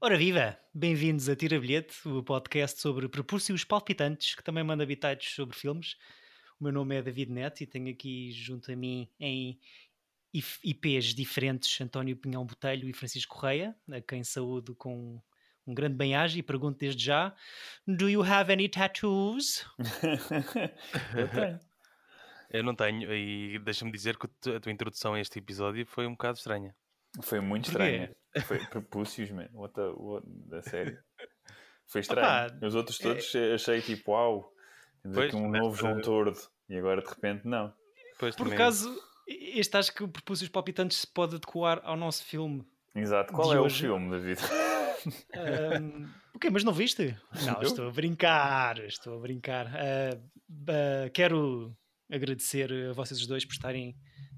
[0.00, 0.58] Ora viva!
[0.72, 5.96] Bem-vindos a Tira Bilhete, o podcast sobre prepúcios palpitantes que também manda habitados sobre filmes.
[6.58, 9.58] O meu nome é David Neto e tenho aqui junto a mim em
[10.32, 15.20] IPs diferentes António Pinhão Botelho e Francisco Correia, a quem saúdo com
[15.66, 17.34] um grande bem-aja e pergunto desde já:
[17.86, 19.66] Do you have any tattoos?
[21.14, 21.60] Eu tenho.
[22.48, 26.12] Eu não tenho, e deixa-me dizer que a tua introdução a este episódio foi um
[26.12, 26.74] bocado estranha.
[27.22, 28.14] Foi muito estranha.
[28.46, 29.48] Foi prepúcios, man.
[29.52, 30.98] What, the, what da série.
[31.86, 32.26] Foi estranho.
[32.26, 33.54] Opa, Os outros todos é...
[33.54, 34.52] achei tipo, uau,
[35.02, 36.38] temos aqui um novo João Tordo.
[36.68, 37.72] E agora de repente não.
[38.18, 38.94] Pois, Por acaso,
[39.28, 42.64] este acho que o Prepúcios Palpitantes se pode adequar ao nosso filme.
[42.94, 43.32] Exato.
[43.32, 43.76] Qual é hoje?
[43.76, 44.40] o filme, David?
[45.06, 47.16] Um, ok, mas não viste?
[47.46, 49.66] Não, estou a brincar, estou a brincar.
[49.66, 51.76] Uh, uh, quero
[52.10, 53.96] agradecer a vocês dois por estarem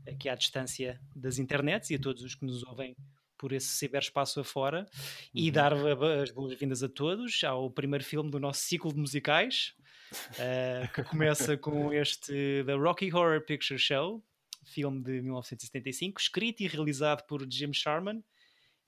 [0.09, 2.95] aqui à distância das internets e a todos os que nos ouvem
[3.37, 4.87] por esse ciberespaço afora
[5.33, 5.53] e uhum.
[5.53, 9.75] dar as boas-vindas a todos ao primeiro filme do nosso ciclo de musicais,
[10.12, 14.23] uh, que começa com este The Rocky Horror Picture Show,
[14.65, 18.22] filme de 1975, escrito e realizado por Jim Sharman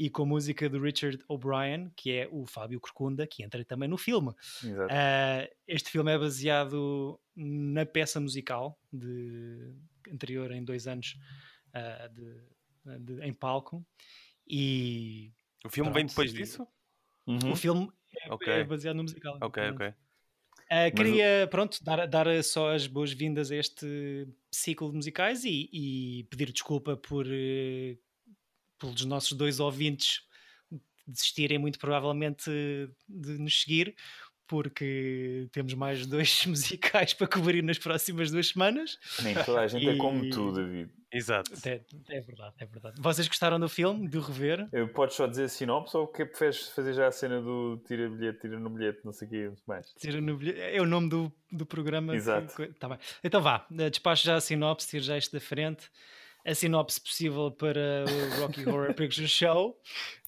[0.01, 3.99] e com música do Richard O'Brien, que é o Fábio Corcunda, que entra também no
[3.99, 4.31] filme.
[4.31, 9.75] Uh, este filme é baseado na peça musical de,
[10.11, 11.19] anterior em dois anos
[11.75, 13.87] uh, de, de, em palco.
[14.49, 16.67] E o filme pronto, vem depois disso?
[17.27, 17.53] Uhum.
[17.53, 18.53] O filme é, okay.
[18.55, 19.37] é, baseado no musical.
[19.43, 19.89] Ok, ok.
[19.89, 21.49] Uh, queria, o...
[21.49, 26.97] pronto, dar, dar só as boas-vindas a este ciclo de musicais e, e pedir desculpa
[26.97, 27.99] por uh,
[28.81, 30.23] pelos nossos dois ouvintes
[31.07, 32.51] desistirem muito provavelmente
[33.09, 33.95] de nos seguir,
[34.47, 38.99] porque temos mais dois musicais para cobrir nas próximas duas semanas.
[39.23, 39.95] Nem toda a gente é e...
[39.95, 40.91] é como tu, David.
[41.13, 41.51] Exato.
[41.67, 43.01] É, é, verdade, é verdade.
[43.01, 44.69] Vocês gostaram do filme, de o rever?
[44.73, 48.41] Eu, podes só dizer sinopse ou que preferes fazer já a cena do tira bilhete,
[48.43, 49.93] tira no bilhete, não sei o que mais?
[49.99, 52.15] Tira no bilhete, é o nome do, do programa.
[52.15, 52.55] Exato.
[52.55, 52.99] Que, tá bem.
[53.25, 55.91] Então vá, despacho já a sinopse, tira já isto da frente
[56.45, 59.79] a sinopse possível para o Rocky Horror Picture Show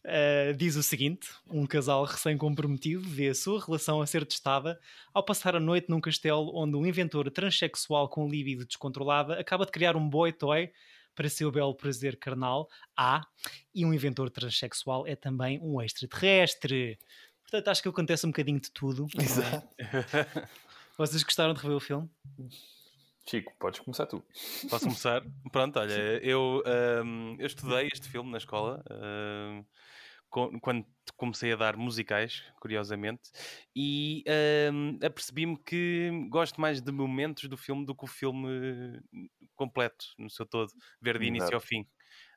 [0.05, 4.79] uh, diz o seguinte: um casal recém-comprometido vê a sua relação a ser testada
[5.13, 9.73] ao passar a noite num castelo onde um inventor transexual com libido descontrolada acaba de
[9.73, 10.71] criar um boy toy
[11.15, 12.69] para seu belo prazer carnal.
[12.97, 13.23] Ah,
[13.75, 16.99] e um inventor transexual é também um extraterrestre.
[17.43, 19.07] Portanto, acho que acontece um bocadinho de tudo.
[19.19, 19.23] É?
[19.23, 19.69] Exato.
[20.97, 22.09] Vocês gostaram de rever o filme?
[23.29, 24.23] Chico, podes começar tu.
[24.69, 25.23] Posso começar?
[25.53, 26.63] Pronto, olha, eu,
[27.05, 29.65] um, eu estudei este filme na escola um,
[30.61, 33.31] quando comecei a dar musicais, curiosamente,
[33.77, 34.25] e
[34.73, 39.01] um, apercebi-me que gosto mais de momentos do filme do que o filme
[39.55, 41.57] completo, no seu todo, ver de início Exato.
[41.57, 41.87] ao fim.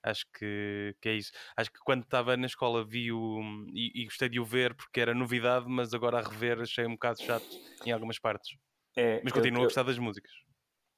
[0.04, 1.32] Acho que, que é isso.
[1.58, 3.42] Acho que quando estava na escola vi o.
[3.74, 6.92] E, e gostei de o ver porque era novidade, mas agora a rever achei um
[6.92, 7.48] bocado chato
[7.86, 8.56] em algumas partes.
[8.96, 10.32] É, mas continuo eu, a gostar das músicas.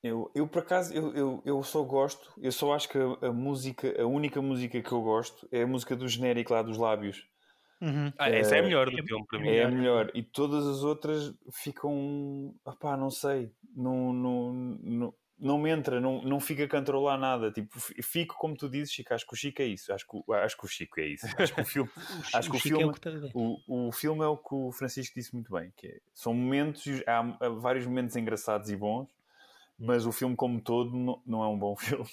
[0.03, 3.33] Eu, eu por acaso, eu, eu, eu só gosto, eu só acho que a, a,
[3.33, 7.27] música, a única música que eu gosto é a música do genérico lá dos lábios.
[7.81, 8.11] Uhum.
[8.17, 9.49] Ah, essa é a melhor do é, filme para mim.
[9.49, 10.11] É a melhor.
[10.13, 12.55] E todas as outras ficam.
[12.65, 13.51] Opá, não sei.
[13.75, 17.51] Não, não, não, não me entra, não, não fica a controlar nada.
[17.51, 19.13] Tipo, fico como tu dizes, Chico.
[19.13, 19.93] Acho que o Chico é isso.
[19.93, 21.27] Acho que, acho que o Chico é isso.
[21.37, 21.89] Acho que o filme.
[22.33, 22.87] acho que o, filme, é
[23.33, 25.71] o, o, o, filme é o que o Francisco disse muito bem.
[25.77, 29.16] Que é, são momentos, há, há vários momentos engraçados e bons
[29.77, 32.07] mas o filme como todo não, é um bom filme.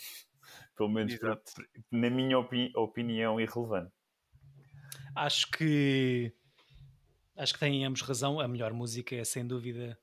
[0.76, 1.16] Pelo menos
[1.90, 3.92] na minha opini opinião irrelevante.
[5.14, 6.32] Acho que
[7.36, 8.40] acho que têm ambos razão.
[8.40, 9.98] A melhor música é sem dúvida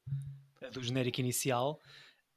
[0.62, 1.80] a do genérico inicial.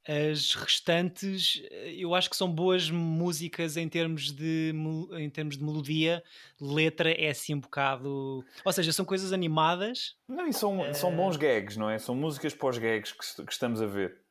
[0.07, 1.63] As restantes,
[1.97, 4.75] eu acho que são boas músicas em termos de,
[5.13, 6.23] em termos de melodia,
[6.61, 8.45] letra é assim um bocado.
[8.63, 10.15] Ou seja, são coisas animadas.
[10.29, 11.99] Não, e são, são bons gags, não é?
[11.99, 14.24] São músicas pós-gags que, que estamos a ver.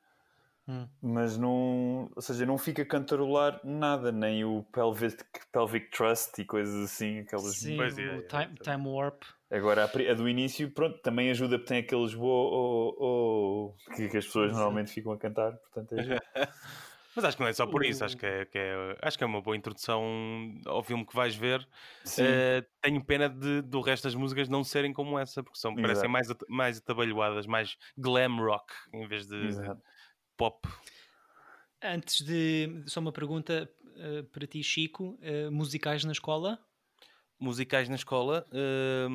[0.68, 0.88] Hum.
[1.02, 5.22] Mas não, ou seja, não fica a cantarolar nada, nem o pelvic,
[5.52, 9.24] pelvic Trust e coisas assim, aquelas Sim, o time, time, Warp.
[9.52, 14.08] Agora a, a, do início, pronto, também ajuda porque tem aqueles oh, oh, oh, que,
[14.08, 14.58] que, as pessoas Sim.
[14.58, 16.20] normalmente ficam a cantar, portanto é
[17.16, 19.24] Mas acho que não é só por isso, acho que é, que é, acho que
[19.24, 20.02] é uma boa introdução
[20.66, 21.60] ao filme que vais ver.
[22.08, 26.10] Uh, tenho pena de, do resto das músicas não serem como essa, porque são, parecem
[26.10, 29.80] mais, mais atabalhoadas, mais glam rock em vez de, Exato
[30.38, 30.68] pop.
[31.82, 32.84] Antes de.
[32.88, 36.60] Só uma pergunta uh, para ti, Chico: uh, musicais na escola?
[37.40, 38.48] Musicais na escola.
[38.52, 39.10] Uh...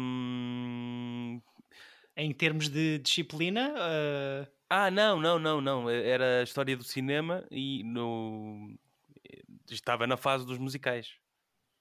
[2.17, 3.73] Em termos de disciplina?
[3.73, 4.47] Uh...
[4.69, 5.89] Ah, não, não, não, não.
[5.89, 8.77] Era a história do cinema e no...
[9.71, 11.15] estava na fase dos musicais.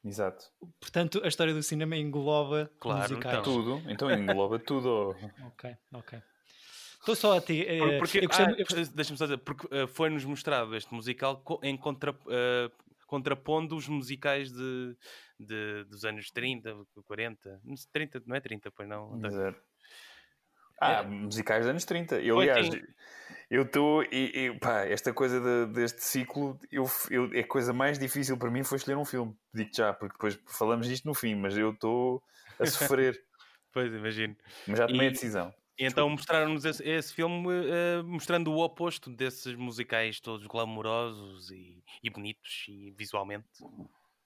[0.05, 0.45] Exato.
[0.79, 3.39] Portanto, a história do cinema engloba Claro, musicais.
[3.39, 3.43] então.
[3.43, 3.91] Tudo.
[3.91, 5.15] Então engloba tudo.
[5.47, 6.21] Ok, ok.
[6.99, 7.65] Estou só a ti.
[7.67, 10.93] eh, Por- Porque, eu gostei- ah, gostei- Deixa-me só dizer, porque ah, foi-nos mostrado este
[10.93, 12.71] musical em contra, ah,
[13.05, 14.95] contrapondo os musicais de,
[15.39, 17.61] de- dos anos 30, 40,
[17.93, 19.19] 30, não é 30, pois não?
[19.25, 19.59] Exato.
[20.79, 21.03] Ah, É.
[21.07, 22.21] musicais dos anos 30.
[22.21, 22.81] Eu, Pois, aliás, sim.
[23.49, 24.03] eu estou.
[24.03, 28.51] E, e, pá, esta coisa de- deste ciclo, eu, eu, a coisa mais difícil para
[28.51, 29.35] mim foi escolher um filme.
[29.53, 32.21] Digo já, porque depois falamos disto no fim, mas eu estou
[32.59, 33.17] a sofrer.
[33.73, 34.35] Pois, imagino.
[34.67, 35.53] mas já tomei E- a decisão.
[35.79, 41.83] E então mostraram-nos esse, esse filme ah, mostrando o oposto desses musicais todos glamourosos e,
[42.03, 43.45] e bonitos e visualmente.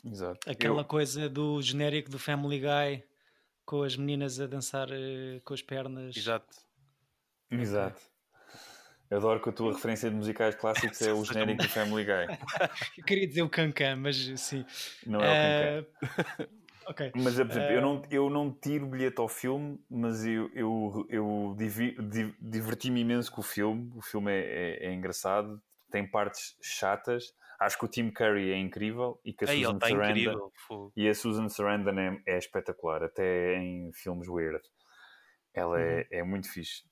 [0.04, 0.50] Exato.
[0.50, 3.04] Aquela Eu- coisa do genérico do Family Guy
[3.66, 6.16] com as meninas a dançar eh, com as pernas.
[6.18, 6.56] Exato.
[7.52, 8.02] Exato.
[9.10, 12.38] Eu adoro que a tua referência de musicais clássicos é o genérico do Family Guy.
[12.98, 14.66] Eu queria dizer o Cancan, mas sim.
[15.06, 16.18] Não é o Cancan.
[16.40, 16.48] Eh,
[16.92, 17.12] ok.
[17.16, 21.06] Mas, por exemplo, eu, Eh, não, eu não tiro bilhete ao filme, mas eu, eu,
[21.10, 23.92] eu divi- di- diverti-me imenso com o filme.
[23.96, 25.62] O filme é, é- é engraçado,
[25.92, 27.34] tem partes chatas.
[27.60, 30.52] Acho que o Tim Curry é incrível e que a Ei, Susan está Sarandon incrível.
[30.96, 34.62] e a Susan Sarandon é, é espetacular, até em filmes weird.
[35.54, 36.84] Ela é, é muito fixe.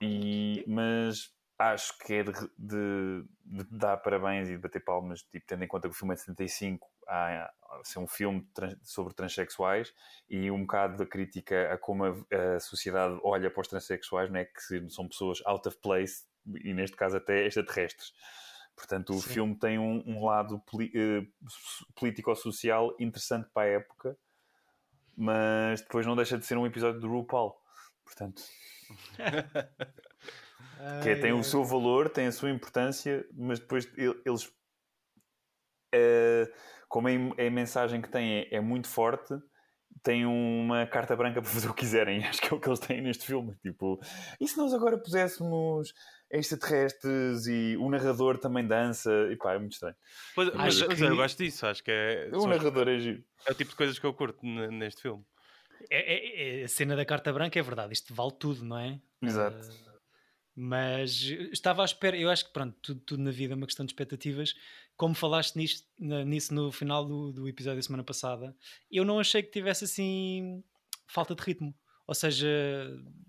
[0.00, 5.46] E, mas acho que é de, de- de dar parabéns e de bater palmas, tipo,
[5.46, 8.76] tendo em conta que o filme é de 75, a, a ser um filme trans-
[8.82, 9.92] sobre transexuais
[10.28, 12.10] e um bocado da crítica a como a,
[12.56, 14.44] a sociedade olha para os transexuais, não é?
[14.46, 16.24] que são pessoas out of place
[16.64, 18.12] e neste caso até extraterrestres.
[18.76, 19.28] Portanto, o Sim.
[19.34, 24.18] filme tem um, um lado poli- eh, so- político-social interessante para a época,
[25.16, 27.54] mas depois não deixa de ser um episódio do RuPaul.
[28.04, 28.42] Portanto,
[31.02, 34.50] que é- tem ai, o seu valor, tem a sua importância, mas depois ele- eles,
[35.94, 36.50] eh,
[36.88, 39.34] como a, im- a mensagem que têm é, é muito forte,
[40.02, 42.24] têm uma carta branca para fazer o que quiserem.
[42.24, 43.54] Acho que é o que eles têm neste filme.
[43.62, 43.98] Tipo,
[44.40, 45.92] e se nós agora puséssemos
[46.30, 49.10] extraterrestres e o narrador também dança?
[49.30, 49.96] E pá, é muito estranho.
[50.34, 53.22] Pois, mas, Acho mas que- eu gosto disso, acho que é, O narrador é giro.
[53.46, 55.24] é o tipo de coisas que eu curto neste filme.
[55.90, 58.98] É, é- é- a cena da carta branca é verdade, isto vale tudo, não é?
[59.22, 59.56] Exato.
[59.70, 59.93] Eh,
[60.54, 61.20] mas
[61.52, 63.92] estava à espera, eu acho que pronto, tudo, tudo na vida é uma questão de
[63.92, 64.54] expectativas.
[64.96, 68.54] Como falaste nisto, nisso no final do, do episódio da semana passada,
[68.90, 70.62] eu não achei que tivesse assim
[71.06, 71.74] falta de ritmo.
[72.06, 72.46] Ou seja,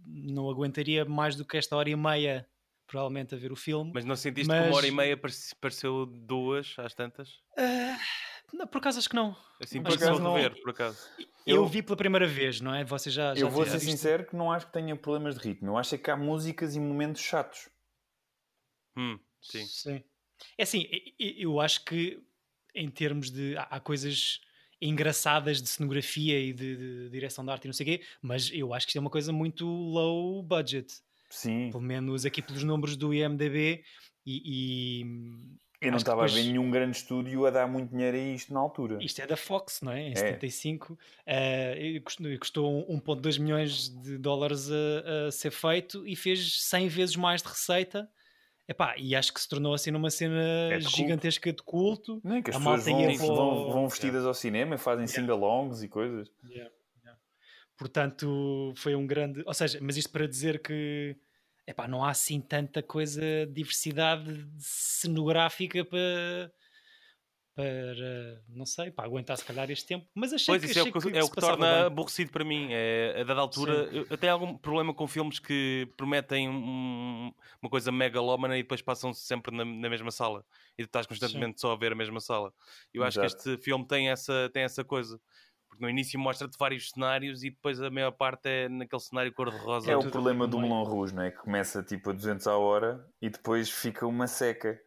[0.05, 2.47] não aguentaria mais do que esta hora e meia,
[2.85, 3.91] provavelmente, a ver o filme.
[3.93, 7.39] Mas não sentiste que Mas- uma hora e meia parece- pareceu duas às tantas?
[7.57, 7.97] Ah,
[8.55, 9.35] não, por acaso acho que não.
[9.61, 10.33] Assim, Por acaso não.
[10.35, 10.99] rever, por acaso.
[11.17, 12.83] Eu, Eu- vi pela primeira vez, não é?
[12.83, 15.69] Você já, já Eu vou ser sincero que não acho que tenha problemas de ritmo.
[15.69, 17.69] Eu acho é que há músicas e momentos chatos.
[18.97, 19.65] Hum, sim.
[19.65, 20.03] Sim.
[20.57, 20.85] É assim,
[21.19, 22.21] eu acho que
[22.73, 23.55] em termos de.
[23.57, 24.41] Há, há coisas
[24.81, 28.51] engraçadas de cenografia e de, de direção de arte e não sei o quê, mas
[28.53, 30.93] eu acho que isto é uma coisa muito low budget.
[31.29, 31.69] Sim.
[31.71, 33.83] Pelo menos aqui pelos números do IMDB
[34.25, 34.41] e.
[35.01, 35.55] e
[35.85, 38.53] Eu não estava a depois- ver nenhum grande estúdio a dar muito dinheiro a isto
[38.53, 38.97] na altura.
[39.01, 40.01] Isto é da Fox, não é?
[40.01, 40.15] Em É.
[40.15, 40.97] 75.
[41.25, 46.61] eh, e custou, e custou 1,2 milhões de dólares a, a ser feito e fez
[46.63, 48.09] 100 vezes mais de receita.
[48.67, 52.19] Epá, e acho que se tornou assim numa cena É de gigantesca de culto.
[52.23, 55.83] Não é que as A pessoas vão, vão, vão vestidas ao cinema e fazem sing-alongs
[55.83, 56.31] e coisas.
[57.77, 59.43] Portanto, foi um grande.
[59.45, 61.15] Ou seja, mas isto para dizer que
[61.67, 66.51] epá, não há assim tanta coisa, diversidade cenográfica para.
[67.55, 68.43] para.
[68.49, 70.05] não sei, para aguentar se calhar este tempo.
[70.13, 71.85] Mas achei Pois que, isso é o achei que, que é o que torna bem.
[71.85, 72.67] aborrecido para mim.
[72.71, 77.31] É, a dada altura, eu, eu tenho algum problema com filmes que prometem um-
[77.61, 80.45] uma coisa megalómana e depois passam-se sempre na, na mesma sala.
[80.77, 82.53] E tu estás constantemente só a ver a mesma sala.
[82.93, 83.49] Eu acho que Exato.
[83.51, 85.19] este filme tem essa, tem essa coisa.
[85.75, 89.91] Porque no início mostra-te vários cenários e depois a maior parte é naquele cenário cor-de-rosa.
[89.91, 90.57] É o problema do.
[90.59, 91.31] Moulin Rouge, não é?
[91.31, 94.79] Que começa tipo a 200 à hora e depois fica uma seca.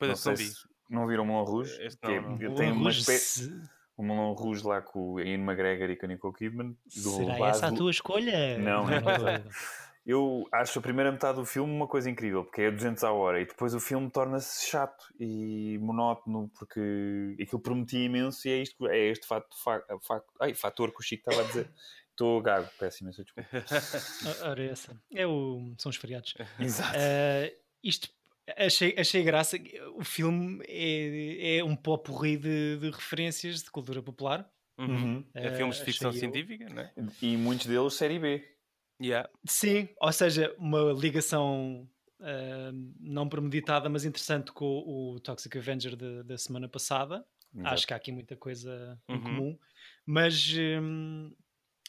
[0.00, 1.80] Não esse não sei se- Não viram o Moulin Rouge?
[1.82, 2.40] Este Que é- não, não.
[2.42, 3.44] eu O tenho uma espécie...
[3.44, 3.60] se-
[3.96, 6.76] O Rouge lá com o Ian McGregor e com a Nicole Kidman.
[6.96, 8.58] do Será essa a tua escolha?
[8.58, 9.42] Não, não é.
[10.06, 13.40] Eu acho a primeira metade do filme uma coisa incrível, porque é 200 à hora,
[13.40, 18.86] e depois o filme torna-se chato e monótono, porque aquilo prometia imenso e é, isto,
[18.86, 21.68] é este fato, fa, fa, ai, fator que o Chico estava a dizer.
[22.16, 23.50] Estou gago, peço imensa desculpa.
[24.48, 24.98] Ora, essa.
[25.12, 25.74] É o...
[25.76, 26.32] São os feriados.
[26.58, 26.96] Exato.
[26.96, 28.08] Uh, isto
[28.56, 29.58] achei, achei graça.
[29.94, 34.50] O filme é, é um popurri de, de referências de cultura popular.
[34.78, 34.86] Uhum.
[34.86, 35.24] Uhum.
[35.34, 36.32] É Uh, filmes de ficção achei eu.
[36.32, 36.92] científica, não é?
[37.20, 38.55] E muitos deles série B.
[39.00, 39.26] Yeah.
[39.46, 41.88] Sim, ou seja, uma ligação
[42.20, 47.24] uh, não premeditada, mas interessante com o Toxic Avenger de- da semana passada.
[47.54, 47.74] Exato.
[47.74, 49.20] Acho que há aqui muita coisa em Uhum.
[49.20, 49.58] comum,
[50.04, 51.32] mas hum,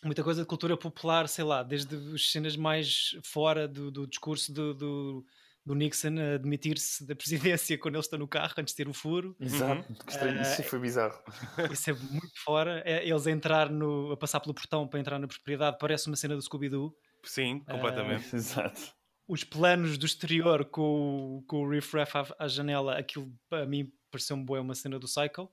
[0.03, 4.53] muita coisa de cultura popular, sei lá, desde as cenas mais fora do, do discurso
[4.53, 5.25] do, do,
[5.67, 8.93] do Nixon a admitir-se da presidência quando ele está no carro antes de ter o
[8.93, 9.35] furo.
[9.39, 11.19] Exato, que estranho, isso Ah, foi bizarro.
[11.71, 12.81] Isso é muito fora.
[12.85, 16.15] É, eles a entrar no, a passar pelo portão para entrar na propriedade parece uma
[16.15, 16.95] cena do Scooby-Doo.
[17.23, 18.33] Sim, completamente.
[18.35, 18.79] Exato.
[19.27, 23.65] Os planos do exterior com, o- com o Riff Raff à, à janela, aquilo para
[23.65, 25.49] mim pareceu-me boa uma cena do Psycho.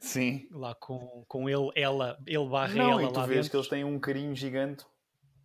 [0.00, 0.46] Sim.
[0.50, 3.50] Lá com, com ele, ela, ele barra Não, ela e tu lá vês dentro.
[3.50, 4.84] que eles têm um carinho gigante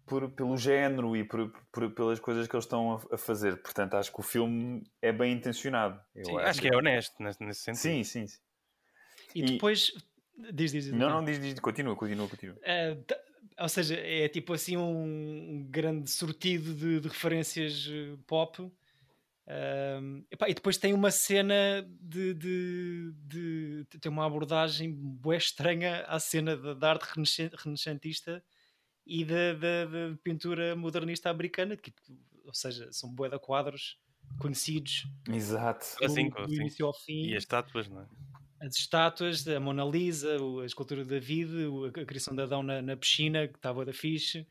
[0.10, 3.62] por, pelo género e por, por- pelas coisas que eles estão a, a fazer.
[3.62, 6.02] Portanto, acho que o filme é bem intencionado.
[6.16, 7.82] Eu Sim, acho que é honesto nesse, nesse sentido.
[7.82, 8.28] Sim, sim.
[8.28, 8.40] sim.
[9.36, 9.92] E e- depois.
[10.54, 10.94] Diz, diz, diz.
[10.94, 12.56] Não, não, diz, diz, continua, continua, continua.
[12.56, 13.20] T-
[13.60, 18.72] ou seja, é tipo assim um grande sortido de, de referências eh, pop.
[19.48, 25.38] Ahm, epá, e depois tem uma cena de, de, de- de- tem uma abordagem bué
[25.38, 28.44] estranha à cena da, arte renascen- renascentista
[29.10, 31.94] e da, da- da pintura modernista americana, que,
[32.46, 33.98] ou seja, são bué de quadros
[34.40, 35.86] conhecidos Exato.
[36.04, 36.56] Assim, do, do sim.
[36.62, 38.08] início ao fim E as estátuas, não é?
[38.62, 42.62] as estátuas, a Mona Lisa, o- a escultura de David, o- a criação de Adão
[42.62, 44.46] na, na piscina, que estava da fixe.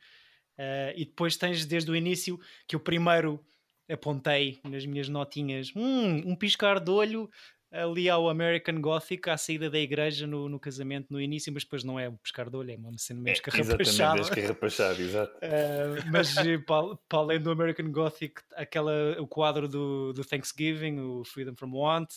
[0.58, 2.38] Eh, e depois tens desde o início
[2.68, 3.44] que eu primeiro
[3.90, 7.30] apontei nas minhas notinhas "Hum, um piscar de olho
[7.70, 11.84] ali ao American Gothic à saída da igreja no, no casamento no início, mas depois
[11.84, 14.20] não é um piscar de olho, é uma cena menos É, exatamente, carrapachada.
[14.22, 15.32] escarrapachado, exato.
[15.36, 20.98] Uh, mas eh, para, para além do American Gothic, aquela, o quadro do, do Thanksgiving,
[21.00, 22.08] o Freedom from Want,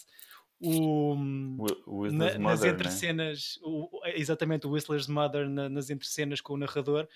[0.60, 1.66] o, O- o na-
[1.98, 2.70] Whistler's nas Mother, né?
[2.76, 7.08] entrecenas, o, exatamente o Whistler's Mother na- nas entrecenas com o narrador.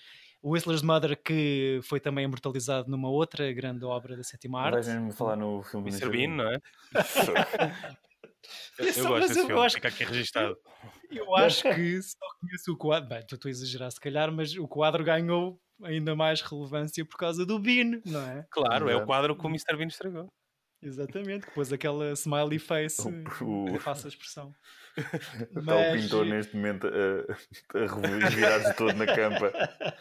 [0.42, 4.74] O Whistler's Mother que foi também imortalizado numa outra grande obra da sétima arte.
[4.74, 6.08] Vais mesmo falar no filme Mr.
[6.10, 6.60] Bean, não é?
[8.78, 10.56] Eu, eu gosto desse eu filme, acho fica aqui registado.
[11.10, 13.08] Eu acho que só conheço o quadro.
[13.08, 17.44] Bem, estou a exagerar se calhar, mas o quadro ganhou ainda mais relevância por causa
[17.44, 18.46] do Bean, não é?
[18.50, 19.06] Claro, é o Exato.
[19.06, 19.76] quadro que o Mr.
[19.76, 20.28] Bean estragou.
[20.82, 23.02] Exatamente, depois aquela smiley face,
[23.42, 24.52] O- o- faça a expressão.
[24.96, 29.52] Está o Mas- pintor neste momento a, a revirar-se todo na campa.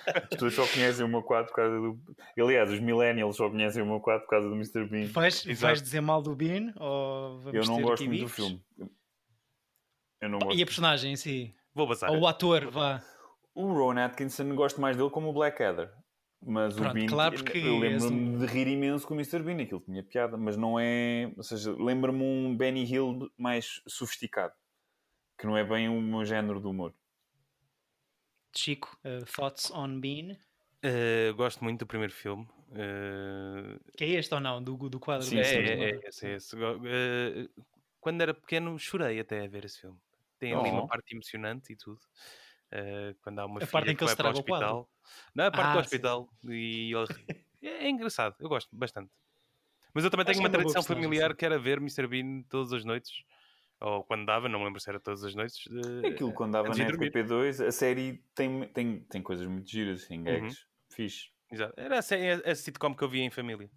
[0.07, 1.99] As pessoas só conhecem o meu quadro por causa do.
[2.39, 4.85] Aliás, os millennials só conhecem o meu quadro por causa do Mr.
[4.87, 5.07] Bean.
[5.07, 8.61] Vais, vais dizer mal do Bean ou Eu não gosto muito do filme.
[10.21, 10.65] Eu não E a gosto.
[10.65, 11.53] personagem em si?
[11.73, 12.09] Vou bazar.
[12.11, 13.01] Ou o ator, vá.
[13.53, 15.89] O Ron Atkinson gosto mais dele como o Blackadder.
[16.47, 19.17] Mas Pronto, o Bean, claro, porque eu és lembro-me um- de rir imenso com o
[19.17, 19.39] Mr.
[19.41, 21.31] Bean, aquilo tinha piada, mas não é.
[21.35, 24.53] Ou seja, lembra-me um Benny Hill mais sofisticado,
[25.37, 26.93] que não é bem o meu género de humor.
[28.55, 30.37] Chico, uh, thoughts on Bean?
[30.81, 32.47] Eh, gosto muito do primeiro filme.
[32.73, 34.63] Eh, Que é este ou não?
[34.63, 36.55] Do, do quadro Sim, é, sim, é, é, esse, é esse.
[36.55, 37.49] Eh,
[37.99, 39.99] quando era pequeno, chorei até a ver esse filme.
[40.37, 40.73] Tem ali Oh.
[40.73, 41.99] uma parte emocionante e tudo.
[42.71, 44.89] Eh, quando há uma A filha parte em que, que ele vai para o hospital.
[45.33, 45.79] Não, a parte Ah, do sim.
[45.79, 46.29] hospital.
[46.45, 47.07] E ele...
[47.63, 49.11] é, é engraçado, eu gosto bastante.
[49.93, 52.07] Mas eu também Acho tenho uma é uma tradição familiar que era ver Mr.
[52.07, 53.23] Bean todas as noites.
[53.81, 55.63] Ou quando dava, não me lembro se era todas as noites.
[55.69, 57.11] de- Aquilo quando dava na de dormir.
[57.11, 60.65] RTP2, a série tem, tem, tem coisas muito giras, assim, gags.
[60.89, 61.29] Fixe.
[61.51, 61.73] Exato.
[61.77, 63.69] Era a, a, a sitcom que eu via em família.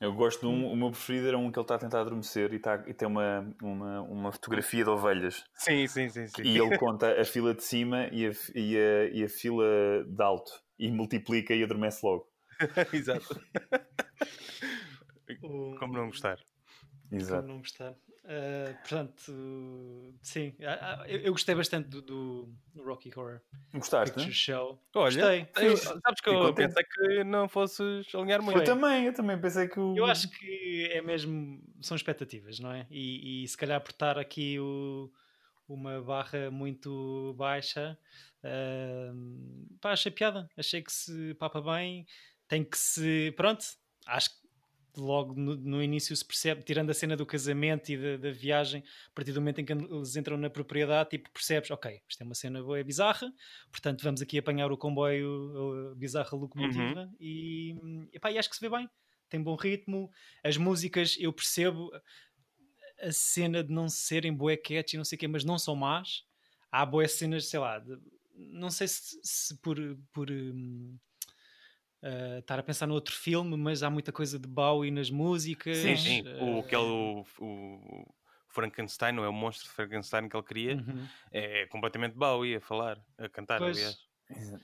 [0.00, 2.52] Eu gosto de um, o meu preferido era um que ele está a tentar adormecer
[2.52, 5.44] e, tá, e tem uma, uma, uma fotografia de ovelhas.
[5.54, 6.26] Sim, sim, sim.
[6.26, 6.42] sim.
[6.42, 9.64] E ele conta a fila de cima e a, e a, e a fila
[10.04, 12.28] de alto e multiplica e adormece logo.
[12.92, 13.28] Exato.
[15.78, 16.38] Como não gostar?
[17.08, 17.46] Como Exato.
[17.46, 17.94] não gostar.
[18.24, 20.54] Uh, portanto, sim,
[21.08, 23.40] eu, eu gostei bastante do, do- Rocky Horror
[23.74, 24.12] Gostaste?
[24.14, 24.32] Picture né?
[24.32, 24.80] Show.
[24.94, 25.68] Olha, Gostei.
[25.68, 26.68] eu- sabes que eu contente.
[26.68, 28.58] pensei que não fosses alinhar muito.
[28.60, 29.96] Eu também, eu também pensei que o.
[29.96, 31.60] Eu acho que é mesmo.
[31.80, 32.86] São expectativas, não é?
[32.90, 35.10] E, e se calhar por estar aqui o-
[35.68, 37.98] uma barra muito baixa,
[38.44, 40.48] ahm, pá, achei piada.
[40.56, 42.06] Achei que se papa bem,
[42.46, 43.32] tem que se.
[43.36, 43.64] Pronto,
[44.06, 44.41] acho que
[44.96, 48.82] logo no, no início se percebe, tirando a cena do casamento e da, da viagem,
[49.08, 52.24] a partir do momento em que eles entram na propriedade, tipo, percebes, ok, isto é
[52.24, 53.32] uma cena boa, é bizarra,
[53.70, 57.74] portanto vamos aqui apanhar o comboio, a bizarra locomotiva, e,
[58.12, 58.88] epá, e acho que se vê bem,
[59.28, 60.10] tem bom ritmo,
[60.44, 61.90] as músicas eu percebo
[63.00, 66.24] a cena de não serem bué catchy, não sei o quê, mas não são más,
[66.70, 67.98] há boas cenas, sei lá, de-
[68.34, 69.76] não sei se, se por...
[70.12, 70.96] por hum,
[72.02, 75.76] Uh, estar a pensar no outro filme, mas há muita coisa de Bowie nas músicas.
[75.76, 76.22] Sim, sim.
[76.38, 78.06] O, uh, aquele, o, o
[78.48, 81.10] Frankenstein, não é o monstro de Frankenstein que ele cria, uhum.
[81.30, 83.78] é completamente Bowie a falar, a cantar, Pois.
[83.78, 83.96] aliás.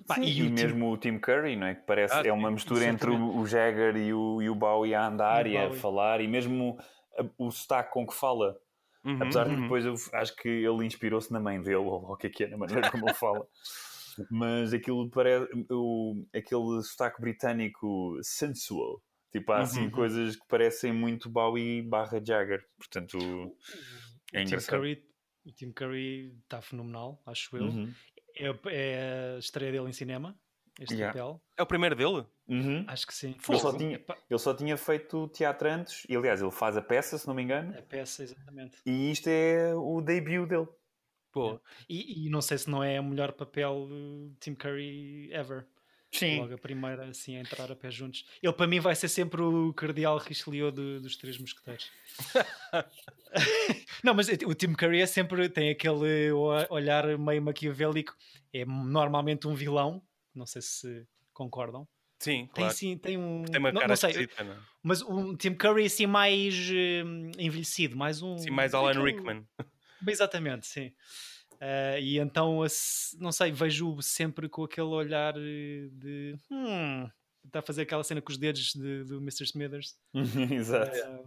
[0.07, 1.75] Pá, Sim, e e, o Tim- mesmo o Tim Curry, não é?
[1.75, 4.95] Que parece Ah, é uma mistura entre o, o Jagger e o, e o Bowie
[4.95, 6.79] a andar E o e, a falar, e mesmo
[7.19, 8.59] a- o sotaque com que fala
[9.05, 9.63] Uhum, Apesar de uhum.
[9.63, 12.49] depois eu acho que ele inspirou-se na mãe dele, ou o que é que é,
[12.49, 13.47] na maneira como ele fala.
[14.31, 15.49] Mas aquilo parece.
[15.71, 19.03] O, aquele sotaque britânico sensual.
[19.31, 19.91] Tipo, há assim Uhum.
[19.91, 22.65] coisas que parecem muito Bowie barra Jagger.
[22.79, 24.77] Portanto, é o Tim engraçado.
[24.81, 25.05] Curry,
[25.47, 27.65] o Tim Curry está fenomenal, acho eu.
[27.65, 27.93] Uhum.
[28.37, 30.39] É, é a estreia dele em cinema,
[30.81, 31.13] este Yeah.
[31.13, 31.43] papel.
[31.59, 32.25] É o primeiro dele?
[32.49, 32.85] Uhum.
[32.87, 33.37] Acho que sim.
[33.49, 37.19] Ele só, tinha, ele só tinha feito teatro antes, e aliás, ele faz a peça,
[37.19, 38.79] se não me engano, A peça, exatamente.
[38.87, 40.67] e isto é o debut dele.
[41.33, 45.67] Pô, E, e não sei se não é o melhor papel de Tim Curry ever.
[46.11, 46.41] Sim.
[46.41, 48.25] Logo a primeira, assim, a entrar a pé juntos.
[48.43, 51.91] Ele, para mim, vai ser sempre o cardeal Richelieu de- dos Três Mosqueteiros.
[54.03, 56.33] não, mas o Tim Curry é sempre, tem aquele
[56.71, 58.17] olhar meio maquiavélico.
[58.53, 60.03] É normalmente um vilão.
[60.35, 61.87] Não sei se concordam.
[62.19, 62.75] sim, Tem, claro.
[62.75, 63.45] sim, tem um.
[63.45, 64.57] Tem uma não, cara não sei, esquisita, não é?
[64.83, 68.39] mas um Tim Curry assim mais hum, envelhecido, mais um.
[68.39, 69.47] Sim, mais Alan Rickman.
[70.07, 70.93] Exatamente, sim.
[71.61, 72.61] Ah, e então,
[73.19, 76.37] não sei, vejo-o sempre com aquele olhar eh, de.
[76.51, 77.09] Hum,
[77.45, 79.45] está a fazer aquela cena com os dedos de- do Mr.
[79.45, 79.97] Smithers.
[80.53, 80.97] Exato.
[81.05, 81.21] Ah,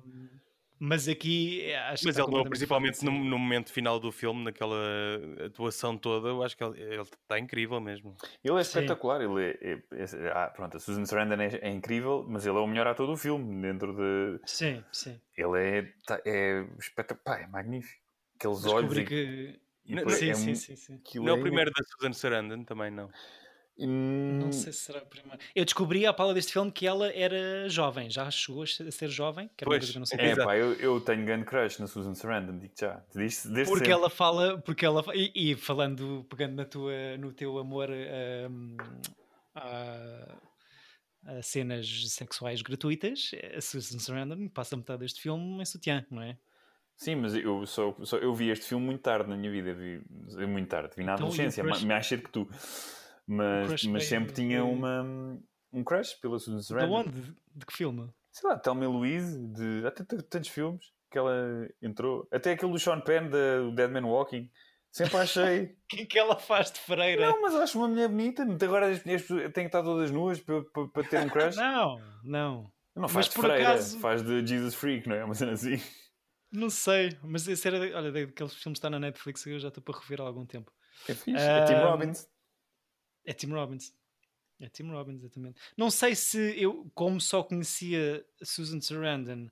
[0.84, 4.75] mas aqui acho Mas que está ele, principalmente no, no momento final do filme, naquela
[5.46, 8.16] atuação toda, eu acho que ele ele está incrível mesmo.
[8.44, 8.80] Ele é Sim.
[8.80, 9.22] espetacular.
[9.22, 12.62] Ele é, é- é- ah, pronto, a Susan Sarandon é, é incrível, mas ele é
[12.62, 13.62] o melhor ator do filme.
[13.62, 14.40] Dentro de.
[14.46, 15.20] Sim, sim.
[15.38, 18.01] Ele é, tá- é espetacular, é magnífico.
[18.41, 18.93] Aqueles olhos.
[18.93, 19.60] Descobri e- que.
[19.86, 20.93] e Não, depois Sim, é sim, sim, sim.
[20.95, 23.10] aquilo Não é é o primeiro da Susan Sarandon, também não.
[23.77, 25.39] Hum, Não sei se será a primeira.
[25.55, 29.50] Eu descobri à pala deste filme que ela era jovem, já chegou a ser jovem,
[29.57, 30.19] que era uma Pois, coisa que eu não sei.
[30.19, 33.03] É, pá, eu, eu tenho grande crush na Susan Sarandon, digo já.
[33.13, 33.91] Desde, desde porque sempre.
[33.91, 38.77] ela fala, porque ela e, e falando, pegando na tua, no teu amor hum,
[39.55, 40.38] a,
[41.25, 46.38] a cenas sexuais gratuitas, a Susan Sarandon passa metade deste filme em sutiã, não é?
[46.95, 49.73] Sim, mas eu, só, só- eu vi este filme muito tarde na minha vida.
[49.73, 50.01] Vi,
[50.47, 51.82] muito tarde, vi na Então, adolescência, crush?
[51.82, 52.47] ma- mais cedo que tu.
[53.27, 55.39] Mas, mas veio- sempre tinha veio- uma,
[55.73, 56.93] um crush pela Susan De Sarandon.
[56.99, 57.10] onde?
[57.12, 58.10] De, de que filme?
[58.32, 62.27] sei lá, Thelma Louise, de há tantos, filmes que ela entrou.
[62.32, 64.49] Até aquele do Sean Penn, da o Dead Man Walking.
[64.91, 65.75] Sempre achei.
[65.91, 67.27] O que é que ela faz de freira?
[67.30, 68.43] não, mas acho uma mulher bonita.
[68.63, 71.56] Agora as, pessoas têm que estar todas nuas para, para, para ter um crush.
[71.58, 72.71] Não, não.
[72.95, 75.23] Não faz Mas de freira, acaso- faz de Jesus Freak, não é?
[75.25, 75.77] Uma cena assim.
[76.52, 79.82] Não sei, mas esse era, olha, daqueles filmes que está na Netflix eu já estou
[79.82, 80.72] para rever há algum tempo.
[81.08, 81.38] É fixe.
[81.38, 82.30] É Tim Ahm, Robbins.
[83.26, 83.94] É Tim Robbins.
[84.60, 85.60] É Tim Robbins, exatamente.
[85.78, 89.50] Não sei se eu, como só conhecia Susan Sarandon,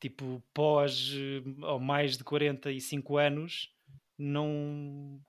[0.00, 1.12] tipo, pós
[1.62, 3.74] ou mais de 45 anos,
[4.16, 5.20] não.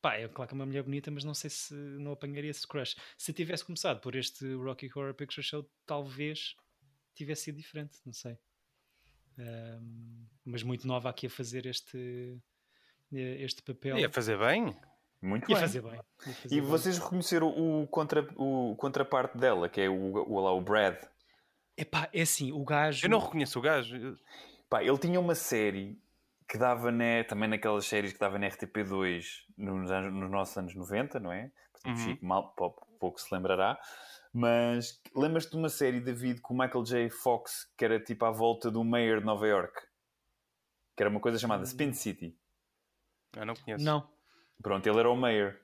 [0.00, 2.66] Pá, é claro que é uma mulher bonita, mas não sei se não apanharia esse
[2.66, 2.94] crush.
[3.16, 6.54] Se tivesse começado por este Rocky Horror Picture Show, talvez
[7.14, 8.38] tivesse sido diferente, não sei.
[10.44, 12.38] Mas muito nova aqui a fazer este,
[13.12, 13.98] eh, este papel.
[13.98, 14.74] Ia fazer bem?
[15.20, 15.64] Muito Ia bem.
[15.64, 15.92] fazer bem.
[16.26, 16.70] ia fazer E bem.
[16.70, 20.96] vocês reconheceram o, contra, o contraparte dela, que é o, o, lá, o Brad.
[21.76, 23.04] Epá, é assim, o gajo.
[23.06, 24.16] Eu não reconheço o gajo.
[24.70, 26.00] Pá, ele tinha uma série
[26.48, 29.22] que dava né, também naquelas séries que dava na RTP2
[29.56, 31.50] nos, anos, nos nossos anos 90, não é?
[31.72, 32.04] Portanto, Uhum.
[32.04, 33.78] Chico mal, pou- pouco se lembrará.
[34.32, 37.10] Mas lembras-te de uma série, David, com o Michael J.
[37.10, 39.74] Fox, que era tipo à volta do Mayor de Nova York?
[40.96, 42.36] Que era uma coisa chamada Spin City.
[43.36, 43.84] Eu não conheço.
[43.84, 44.08] Não.
[44.62, 45.56] Pronto, ele era o Mayor.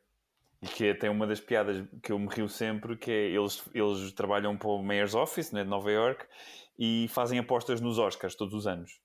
[0.62, 4.12] E que tem uma das piadas que eu me rio sempre, que é eles, eles
[4.12, 6.24] trabalham para o Mayor's Office, né, de Nova York,
[6.79, 9.00] e fazem apostas nos Oscars todos os anos.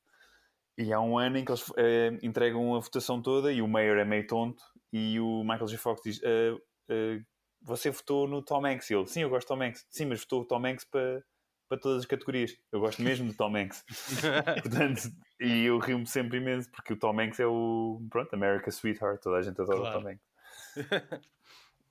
[0.78, 3.98] E há um ano em que eles eh, entregam a votação toda e o Mayor
[3.98, 5.78] é meio tonto e o Michael J.
[5.78, 6.58] Fox diz "Ah,
[6.89, 7.19] ah,
[7.62, 8.89] você votou no Tom Hanks?
[8.89, 9.86] E ele, sim, eu gosto de Tom Hanks.
[9.89, 11.24] Sim, mas votou o Tom Hanks para,
[11.67, 12.58] para todas as categorias.
[12.72, 13.84] Eu gosto mesmo de Tom Hanks.
[14.63, 19.22] Portanto, e eu rio-me sempre imenso porque o Tom Hanks é o, pronto, America's Sweetheart.
[19.22, 20.00] Toda a gente adora Claro.
[20.00, 20.24] o Tom Hanks.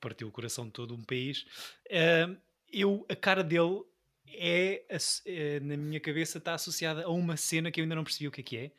[0.00, 1.44] Partiu o coração de todo um país.
[1.90, 2.34] Ah,
[2.72, 3.82] eu, a cara dele
[4.34, 4.84] é,
[5.26, 8.30] é, na minha cabeça, está associada a uma cena que eu ainda não percebi o
[8.30, 8.70] que é que é.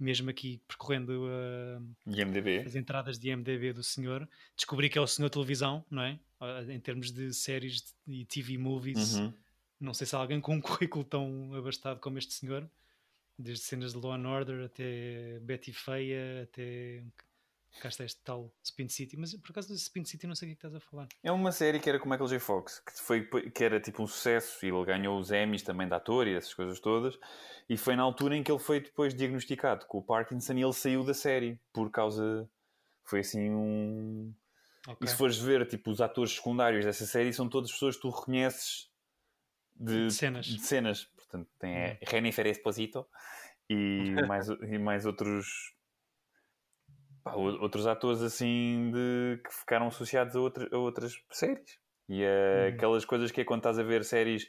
[0.00, 2.60] Mesmo aqui percorrendo ah, IMDB.
[2.60, 6.18] as entradas de IMDB do senhor, descobri que é o senhor televisão, não é?
[6.40, 9.32] Ah, Em termos de séries e TV movies, Uhum.
[9.78, 12.66] não sei se há alguém com um currículo tão abastado como este senhor,
[13.38, 17.02] desde cenas de Law and Order até Betty Feia, até
[17.80, 20.50] cá está este tal Spin City, mas por acaso do Spin City não sei o
[20.50, 21.08] que é que estás a falar.
[21.22, 22.38] É uma série que era com o Michael J.
[22.40, 25.94] Fox, que, foi, que era tipo um sucesso, e ele ganhou os Emmys também de
[25.94, 27.18] ator e essas coisas todas,
[27.68, 30.72] e foi na altura em que ele foi depois diagnosticado com o Parkinson e ele
[30.72, 32.48] saiu da série, por causa...
[33.04, 34.32] Foi assim um...
[34.86, 34.98] Ok.
[35.04, 38.10] E se fores ver, tipo, os atores secundários dessa série são todas pessoas que tu
[38.10, 38.90] reconheces
[39.80, 40.46] de, De cenas.
[40.46, 41.04] de cenas.
[41.16, 43.06] Portanto, tem a Jennifer Esposito
[43.68, 45.74] e mais, e mais outros
[47.22, 51.78] pá, outros atores assim de, que ficaram associados a, outra- a outras séries.
[52.08, 52.68] E Hum.
[52.74, 54.48] aquelas coisas que é quando estás a ver séries,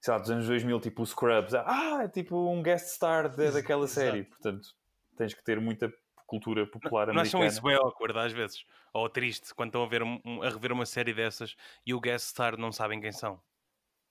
[0.00, 3.54] sei lá, dos anos 2000, tipo o Scrubs, ah, é tipo um guest star Ex-
[3.54, 4.18] daquela série.
[4.18, 4.30] exato.
[4.30, 4.68] Portanto,
[5.16, 5.90] tens que ter muita
[6.26, 7.46] cultura popular Não acham americana.
[7.46, 8.64] isso bem awkward às vezes?
[8.92, 12.26] Ou triste quando estão a, ver um- a rever uma série dessas e o guest
[12.28, 13.40] star não sabem quem são?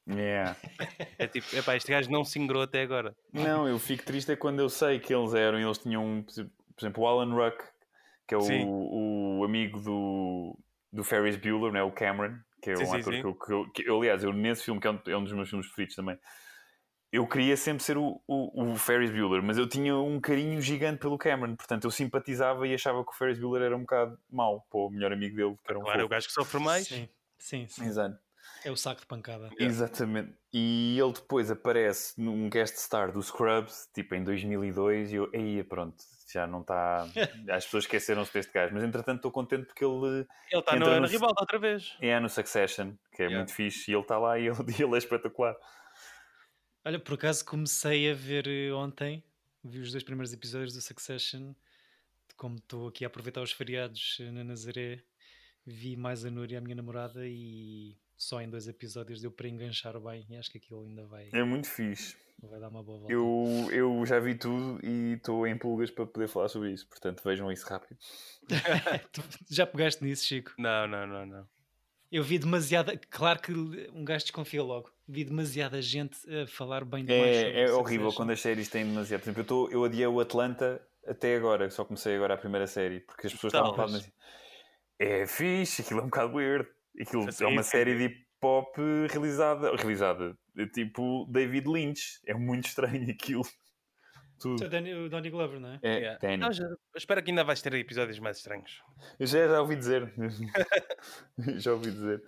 [0.10, 0.56] Yeah.
[1.20, 3.16] É tipo, epá, este gajo não se ingrou até agora.
[3.32, 7.04] Não, eu fico triste é quando eu sei que eles eram, eles tinham, por exemplo,
[7.04, 7.64] o Alan Ruck,
[8.30, 10.58] que é o, o amigo do,
[10.94, 11.84] do Ferris Bueller, né?
[11.84, 13.22] o Cameron, que é Sim, um sim, ator sim.
[13.22, 15.24] que eu, que eu- que eu- aliás, eu nesse filme, que é um, é um
[15.24, 16.18] dos meus filmes preferidos também,
[17.12, 21.00] eu queria sempre ser o, o, o Ferris Bueller, mas eu tinha um carinho gigante
[21.00, 24.62] pelo Cameron, portanto eu simpatizava e achava que o Ferris Bueller era um bocado mau
[24.70, 26.88] para o melhor amigo dele, que era um Claro, é o gajo que sofre mais.
[26.88, 27.86] Sim, sim, sim.
[27.86, 28.20] Exato.
[28.64, 29.50] É o saco de pancada.
[29.58, 30.36] Exatamente.
[30.54, 35.64] E ele depois aparece num guest star do Scrubs, tipo em 2002, e eu, aí
[35.64, 35.96] pronto,
[36.34, 37.04] já não está.
[37.50, 41.08] As pessoas esqueceram-se deste gajo, mas entretanto estou contente porque ele Ele está no- na
[41.08, 41.96] ribalta outra vez.
[42.02, 43.38] é no Succession, que é Yeah.
[43.38, 45.56] muito fixe, e ele está lá e ele, ele é espetacular.
[46.86, 49.24] Olha, por acaso comecei a ver eh, ontem,
[49.64, 51.54] vi os dois primeiros episódios do Succession,
[52.38, 55.04] como estou aqui a aproveitar os feriados eh, na Nazaré,
[55.66, 59.98] vi mais a Núria, a minha namorada, e só em dois episódios deu para enganchar
[60.00, 62.18] bem, e acho que aquilo ainda vai, É muito fixe.
[62.44, 63.14] vai dar uma boa volta.
[63.14, 67.24] Eu, eu já vi tudo e estou em pulgas para poder falar sobre isso, portanto
[67.24, 67.98] vejam isso rápido.
[69.14, 70.52] Tu já pegaste nisso, Chico?
[70.58, 71.48] Não, não, não, não.
[72.12, 73.00] Eu vi demasiada.
[73.10, 74.92] Claro que um gajo desconfia logo.
[75.08, 77.36] Vi demasiada gente a falar bem demais.
[77.38, 79.22] sobre É, é horrível quando as séries têm demasiado.
[79.22, 82.66] Por exemplo, eu, tô, eu odiei o Atlanta até agora, só comecei agora a primeira
[82.68, 84.04] série, porque as pessoas estavam a falar Talvez.
[84.06, 84.14] assim,
[85.00, 86.68] é fixe, aquilo é um bocado weird.
[87.00, 88.76] Aquilo é uma série de hip hop
[89.10, 90.38] realizada, realizada,
[90.74, 92.20] tipo David Lynch.
[92.26, 93.44] É muito estranho aquilo.
[94.40, 94.66] Tu Tudo.
[94.66, 95.80] o Danny, o Donny Glover, não é?
[95.84, 96.20] É, Yeah.
[96.22, 96.38] Danny.
[96.38, 98.82] Não, já- espero que ainda vais ter episódios mais estranhos.
[99.20, 100.12] Eu já, já ouvi dizer.
[101.58, 102.24] já ouvi dizer.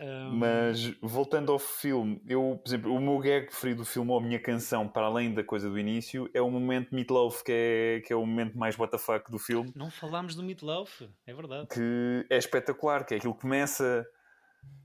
[0.00, 4.18] Um, Mas voltando ao filme, eu, por exemplo, o meu gag preferido do filme, ou
[4.18, 8.00] a minha canção, para além da coisa do início, é o momento Meatloaf, que é,
[8.06, 11.68] que é o momento mais WTF do filme, Não falámos do Meatloaf, é verdade.
[11.68, 14.06] que é espetacular, que é aquilo que começa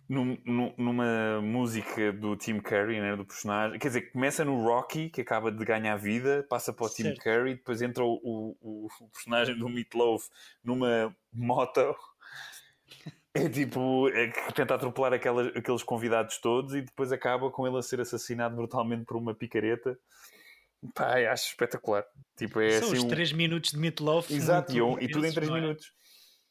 [0.08, 5.10] num- num- numa música do Tim Curry, né, do personagem, quer dizer, começa no Rocky,
[5.10, 7.22] que acaba de ganhar vida, passa para o Tim Certo.
[7.24, 8.13] Curry, depois entra o,
[8.62, 10.28] o- o personagem do Meatloaf
[10.63, 11.96] numa moto.
[13.34, 17.78] É tipo, é que tenta atropelar aquelas, aqueles convidados todos e depois acaba com ele
[17.78, 20.00] a ser assassinado brutalmente por uma picareta.
[20.94, 22.06] Pá, acho espetacular.
[22.38, 22.98] Tipo, é São assim.
[22.98, 24.32] os um- 3 minutos de Meatloaf.
[24.34, 25.62] Exato, e, eu- e tudo em intensos, 3 não é?
[25.62, 25.91] minutos.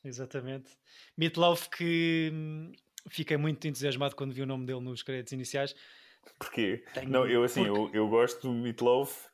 [0.04, 0.76] Exatamente.
[1.16, 2.72] Meatloaf que hum,
[3.08, 5.74] fiquei muito entusiasmado quando vi o nome dele nos créditos iniciais.
[6.38, 6.84] Porquê?
[6.94, 9.26] Tenho- Não, eu assim, porque- eu, eu gosto do Meatloaf,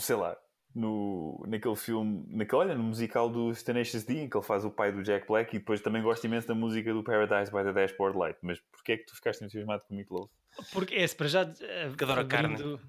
[0.00, 0.36] sei lá,
[0.74, 4.70] no, naquele filme, naquele, olha, no musical do Tenacious D, em que ele faz o
[4.70, 7.72] pai do Jack Black, e depois também gosto imenso da música do Paradise by the
[7.72, 8.38] Dashboard Light.
[8.42, 10.30] Mas porquê é que tu ficaste entusiasmado com o Meatloaf?
[10.72, 11.42] Porque é, para já.
[11.60, 12.54] eh, Porque adoro carne.
[12.56, 12.80] abrindo-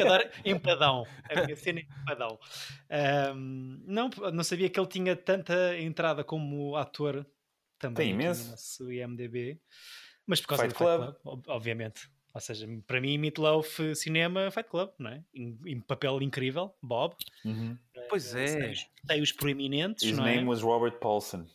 [0.00, 1.04] adoro empadão.
[1.30, 2.38] A minha cena é empadão.
[2.90, 7.24] Ahm, não, não sabia que ele tinha tanta entrada como ator
[7.78, 7.96] também.
[7.96, 8.44] Tem aqui imenso.
[8.44, 9.60] No nosso IMDB.
[10.26, 11.14] Mas por causa Fight do Fight Club.
[11.22, 12.08] Club, ob- obviamente.
[12.34, 15.24] Ou seja, para mim, Meatloaf cinema, Fight Club, não é?
[15.34, 17.14] Em, em papel incrível, Bob.
[18.10, 18.60] Pois Eh, é.
[18.60, 20.48] Tem, os- tem os proeminentes, His não name é?
[20.48, 21.46] was Robert Paulson.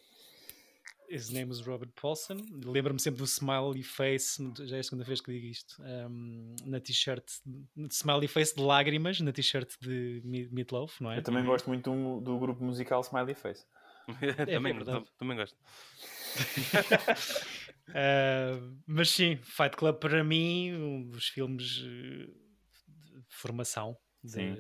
[1.10, 2.38] His name was Robert Paulson.
[2.66, 6.80] Lembro-me sempre do Smiley Face, já é a segunda vez que digo isto, um, na
[6.80, 7.24] t-shirt,
[7.92, 11.20] Smiley Face de lágrimas, na t-shirt de Me- Meatloaf, não é?
[11.20, 13.64] Eu também gosto muito do, do grupo musical Smiley Face.
[14.54, 15.06] também, verdade.
[15.18, 15.58] também gosto.
[17.90, 23.98] Uh, mas sim, Fight Club para mim, um dos filmes uh, de formação.
[24.24, 24.58] de- Sim.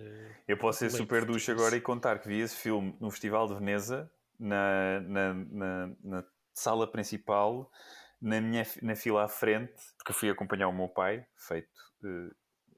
[0.47, 3.47] Eu posso ser Leite, super ducho agora e contar que vi esse filme no Festival
[3.47, 7.71] de Veneza, na, na, na, na sala principal,
[8.21, 11.69] na minha na fila à frente, porque fui acompanhar o meu pai, feito
[12.03, 12.27] uh,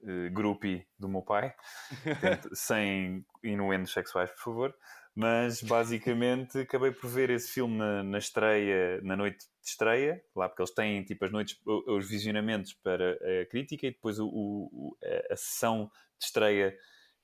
[0.10, 1.54] uh, groupie do meu pai,
[2.54, 4.76] sem inuendos sexuais, por favor.
[5.16, 10.50] Mas basicamente acabei por ver esse filme na, na estreia, na noite de estreia, lá
[10.50, 14.98] porque eles têm tipo as noites, os visionamentos para a crítica e depois o, o-
[15.32, 16.78] a, sessão de estreia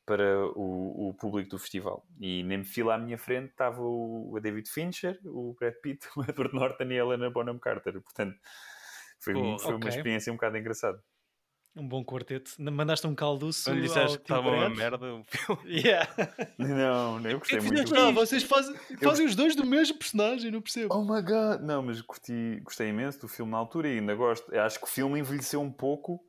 [0.06, 2.08] para o, o público do festival.
[2.20, 6.24] E nem fila à minha frente estava o, o David Fincher, o Brad Pitt, o
[6.24, 8.02] Edward Norton e a Helena Bonham Carter.
[8.02, 8.38] Portanto,
[9.20, 9.88] foi, Pô, foi uma ok.
[9.90, 11.04] experiência um bocado engraçada.
[11.76, 12.52] Um bom quarteto.
[12.60, 13.64] Mandaste um calduço.
[13.64, 15.62] Quando ao disseste que estava uma merda, o filme.
[15.82, 16.10] Yeah.
[16.58, 17.94] Não, não, eu gostei que muito.
[17.94, 20.94] Não, vocês fazem, fazem os dois do mesmo personagem, não percebo.
[20.94, 21.62] Oh my god!
[21.62, 24.54] Não, mas curti, gostei imenso do filme na altura e ainda gosto.
[24.54, 26.22] Eu acho que o filme envelheceu um pouco,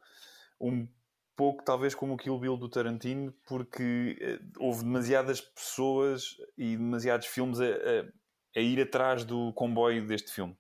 [0.61, 0.87] um
[1.35, 7.27] pouco, talvez, como o Kill Bill do Tarantino, porque eh, houve demasiadas pessoas e demasiados
[7.27, 10.57] filmes a, a, a ir atrás do comboio deste filme.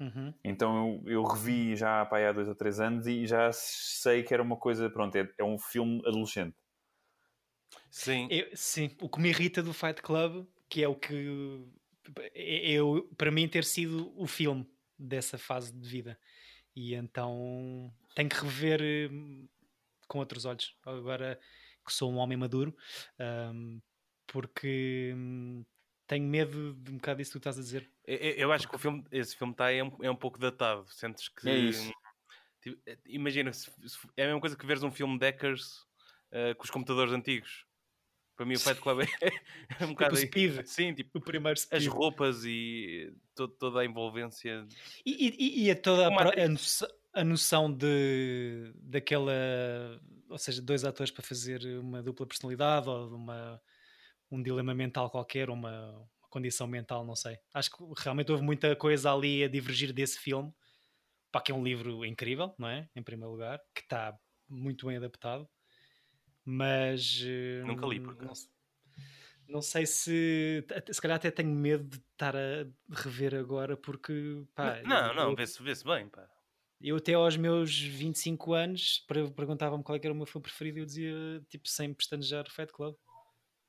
[0.00, 0.34] Uhum.
[0.44, 4.32] Então eu, eu revi já pá, há dois ou três anos e já sei que
[4.34, 6.56] era uma coisa, pronto, é, é um filme adolescente.
[7.90, 8.28] Sim.
[8.30, 11.14] Eu- sim, o que me irrita do Fight Club, que é o que
[12.34, 16.18] é- eu, para mim ter sido o filme dessa fase de vida.
[16.76, 19.48] E então tenho que rever hum,
[20.08, 21.40] com outros olhos, agora
[21.86, 22.76] que sou um homem maduro,
[23.54, 23.80] hum,
[24.26, 25.64] porque hum,
[26.14, 27.90] tenho medo de um bocado disso que tu estás a dizer.
[28.06, 30.86] Eu, eu- acho que o filme, esse filme está é, um, é um pouco datado.
[30.88, 31.48] Sentes que.
[31.48, 31.92] É isso.
[32.62, 35.84] tipo, eh, imagina, se, se- é a mesma coisa que veres um filme Deckers
[36.30, 37.66] eh, com os computadores antigos.
[38.36, 39.06] Para mim, o Fight Club é,
[39.80, 40.14] é um bocado.
[40.14, 40.26] o aí.
[40.26, 40.64] Speed.
[40.66, 41.86] Sim, tipo, O primeiro as Speed.
[41.88, 44.66] roupas e to- toda a envolvência.
[45.06, 46.44] E, e, e a toda a, Uma pro- atriz.
[46.44, 49.32] a noção, a noção de daquela,
[50.28, 53.60] ou seja, dois atores para fazer uma dupla personalidade ou de uma,
[54.30, 57.38] um dilema mental qualquer, uma, uma condição mental, não sei.
[57.52, 60.52] Acho que realmente houve muita coisa ali a divergir desse filme.
[61.32, 62.88] Pá, que é um livro incrível, não é?
[62.94, 64.16] Em primeiro lugar, que está
[64.48, 65.48] muito bem adaptado,
[66.44, 67.20] mas
[67.66, 68.48] Nunca li, por não, acaso.
[69.48, 74.80] não sei se se calhar até tenho medo de estar a rever agora porque pá,
[74.84, 76.08] não, eu- não, vê-se vê bem.
[76.08, 76.28] Pá.
[76.80, 80.78] eu até aos meus 25 anos per- perguntava-me qual é era o meu filme preferido
[80.78, 81.14] e eu dizia,
[81.48, 82.94] tipo, sem pestanejar Fight Club.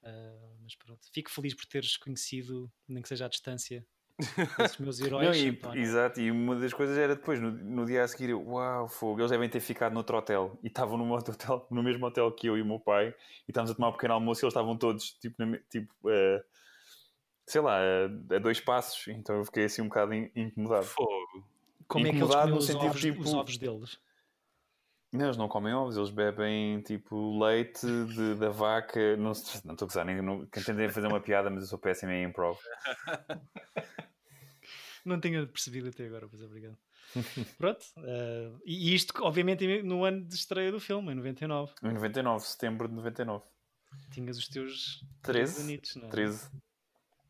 [0.06, 3.86] Ah, mas pronto, fico feliz por teres conhecido, nem que seja à distância,
[4.60, 5.26] esses meus heróis.
[5.28, 8.42] Não, e- exato, e uma das coisas era depois, no, no dia a seguir, eu,
[8.48, 12.06] uau, fogo, eles devem ter ficado noutro hotel e estavam no, outro hotel, no mesmo
[12.06, 13.16] hotel que eu e o meu pai e
[13.52, 16.44] estávamos a tomar um pequeno almoço e eles estavam todos tipo, na tipo eh,
[17.48, 20.86] sei lá, a, a dois passos, então eu fiquei assim um bocado in- incomodado.
[20.86, 21.48] Fogo.
[21.88, 24.00] Como é que eles incomodado no os, sentido, ovos, tipo- os ovos deles?
[25.16, 29.16] Não, eles não comem ovos, eles bebem tipo leite de- da vaca.
[29.18, 32.24] Não estou a gozar, nem não, tentei fazer uma piada, mas eu sou péssimo em
[32.26, 32.58] improv.
[35.06, 36.78] Não tinha percebido até agora, pois obrigado.
[37.60, 41.74] Pronto, ah, e isto, obviamente, no ano de estreia do filme, em 99.
[41.84, 43.44] Em 99, setembro de 99.
[44.12, 45.62] Tinhas os teus 13?
[45.62, 46.10] anitos, não é?
[46.10, 46.50] 13.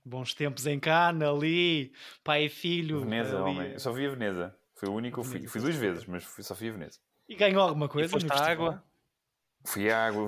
[0.05, 1.91] Bons tempos em Cana, ali,
[2.23, 3.01] pai e filho.
[3.01, 3.51] Veneza, ali.
[3.57, 3.71] homem.
[3.73, 4.55] Eu só vi a Veneza.
[4.75, 5.33] Foi o único eu fui.
[5.33, 6.99] Veneza, Fui duas vezes, mas fui- só fui a Veneza.
[7.27, 8.09] E ganhou alguma E coisa?
[8.09, 8.83] foste no à água.
[9.65, 10.27] Fui à água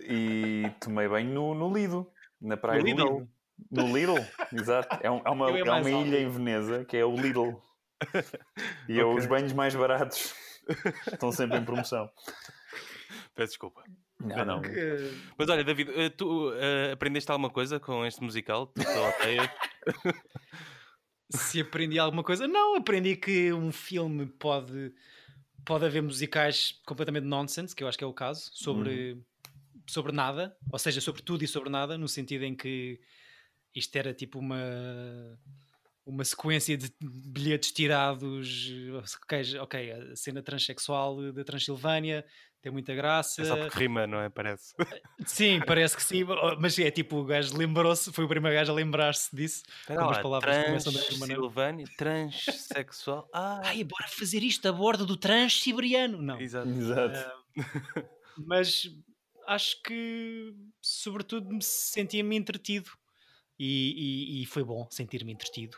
[0.00, 3.18] e tomei banho no, no Lido, na praia No do Lidl?
[3.18, 3.28] Lido.
[3.70, 4.98] No Lidl, exato.
[5.00, 7.60] É, um- há uma, há uma ilha em Veneza que é o Lidl.
[8.88, 9.18] E é Ok.
[9.18, 10.34] os banhos mais baratos.
[11.10, 12.10] Estão sempre em promoção.
[13.34, 13.82] Peço desculpa.
[14.20, 14.60] Não, não.
[14.62, 18.72] Que- Mas olha, David, eh, tu eh, aprendeste alguma coisa com este musical?
[18.76, 19.48] Odeias?
[21.30, 24.92] Se aprendi alguma coisa, não, aprendi que um filme pode,
[25.64, 29.20] pode haver musicais completamente nonsense, que eu acho que é o caso, sobre,
[29.86, 33.00] sobre nada, ou seja, sobre tudo e sobre nada, no sentido em que
[33.74, 35.38] isto era tipo uma,
[36.06, 38.70] uma sequência de bilhetes tirados,
[39.22, 42.24] ok, ok, a cena transexual da Transilvânia
[42.64, 43.42] tem muita graça.
[43.42, 44.30] É só porque rima, não é?
[44.30, 44.74] Parece.
[45.26, 46.24] Sim, parece que sim,
[46.58, 49.62] mas é tipo, o gajo lembrou-se, foi o primeiro gajo a lembrar-se disso.
[49.80, 51.40] Espera Como as lá, palavras começam da mesma maneira.
[51.42, 53.28] Transilvânia, transexual.
[53.34, 56.22] Ah, Ai, bora fazer isto a bordo do Transsiberiano.
[56.22, 56.40] Não.
[56.40, 56.68] exato.
[56.70, 57.30] Exato.
[58.38, 58.90] Mas
[59.46, 62.90] acho que, sobretudo, me sentia-me entretido.
[63.58, 65.76] E, e- e foi bom sentir-me entretido.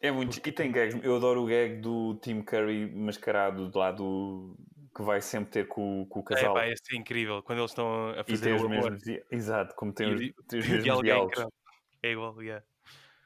[0.00, 0.38] É muito.
[0.38, 0.98] E tem gags.
[1.02, 4.56] Eu adoro o gag do Tim Curry mascarado de lá do.
[4.94, 6.48] Que vai sempre ter com, com o É, casal.
[6.48, 7.42] pá, esse é incrível.
[7.42, 9.00] Quando eles estão a e fazer tem os mesmos.
[9.02, 11.46] di- Exato, como tem E os, tem os mesmos é diálogos.
[12.02, 12.66] É igual, yeah.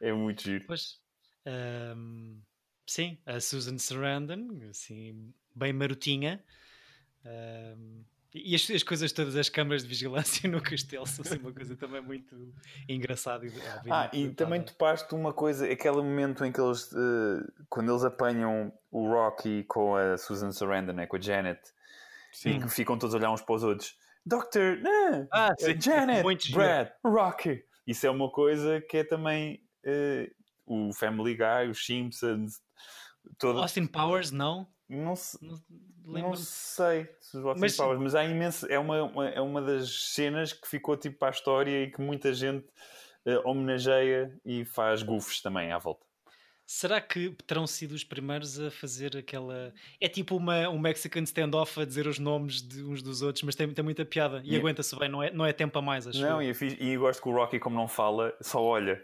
[0.00, 0.66] É muito giro.
[0.66, 1.00] Pois,
[1.46, 2.42] ahm,
[2.88, 6.44] sim, a Susan Sarandon, assim, bem marotinha.
[7.24, 11.52] ahm, e as, as coisas todas, as câmaras de vigilância no castelo, são assim uma
[11.52, 12.52] coisa também muito
[12.88, 13.46] engraçada.
[13.46, 13.52] e,
[13.88, 14.72] Ah, e também dotada.
[14.72, 19.94] topaste uma coisa, aquele momento em que eles, eh, quando eles apanham o Rocky com
[19.94, 21.60] a Susan Sarandon, né, com a Janet,
[22.32, 22.60] e Sim.
[22.60, 23.96] que ficam todos a olhar uns para os outros.
[24.26, 25.28] Doctor, né?
[25.32, 25.80] Ah, eh, sim.
[25.80, 26.52] Janet.
[26.52, 27.64] Brad, Rocky.
[27.86, 30.30] Isso é uma coisa que é também eh,
[30.66, 32.60] o Family Guy, os Simpsons,
[33.38, 33.60] todo...
[33.60, 34.66] Austin Powers, não?
[34.94, 35.60] Não, se- Não,
[36.04, 39.90] não sei se os Mas- Powers, mas há imenso, é uma, uma- é uma das
[40.12, 42.66] cenas que ficou tipo para a história e que muita gente
[43.26, 46.04] eh, homenageia e faz goofs também à volta.
[46.66, 49.72] Será que terão sido os primeiros a fazer aquela.
[50.00, 53.54] É tipo uma, um Mexican standoff a dizer os nomes de uns dos outros, mas
[53.54, 56.06] tem, tem muita piada e E- aguenta-se bem, não é, não é tempo a mais,
[56.06, 56.48] acho Não, eu.
[56.48, 58.98] e, é fixe- e eu gosto que o Rocky, como não fala, só olha.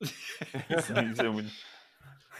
[1.12, 1.50] Isso é muito-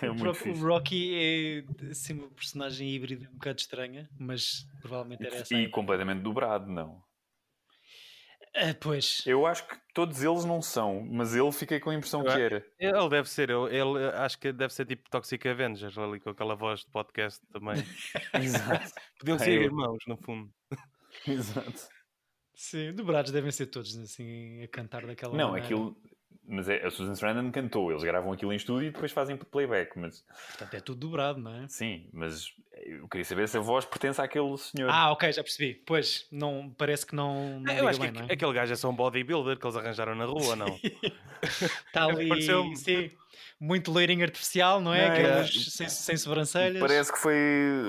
[0.02, 0.68] É o, muito Ro- o.
[0.68, 5.54] Rocky é assim, uma personagem híbrida um bocado estranha, mas provavelmente era essa.
[5.54, 7.02] a E completamente dobrado, não.
[8.54, 9.22] Ah, pois.
[9.26, 12.38] Eu acho que todos eles não são, mas ele fiquei com a impressão Eu que
[12.40, 12.66] era.
[12.78, 16.54] Ele deve ser, ele, ele acho que deve ser tipo Toxic Avengers, ali com aquela
[16.54, 17.76] voz de podcast também.
[18.34, 18.90] Exato.
[19.18, 20.52] Podiam ser eu- irmãos, no fundo.
[21.26, 21.88] Exato.
[22.54, 25.64] Sim, dobrados devem ser todos assim a cantar daquela Não, maneira.
[25.64, 25.96] aquilo.
[26.54, 29.98] Mas é, a Susan Sarandon cantou, eles gravam aquilo em estúdio e depois fazem playback.
[29.98, 31.66] Mas Portanto, é tudo dobrado, não é?
[31.66, 32.52] sim, mas
[32.84, 34.90] eu queria saber se a voz pertence àquele senhor.
[34.90, 35.74] Ah, ok, já percebi.
[35.86, 38.32] Pois, não, parece que não, não eu liga acho bem, que não é?
[38.34, 40.66] aquele gajo é só um bodybuilder que eles arranjaram na rua, não?
[41.42, 43.10] Está ali, sim,
[43.58, 45.08] muito loirinho artificial, não é?
[45.08, 46.80] Não, é- Aqueles sem, sem sobrancelhas.
[46.80, 47.34] Parece que foi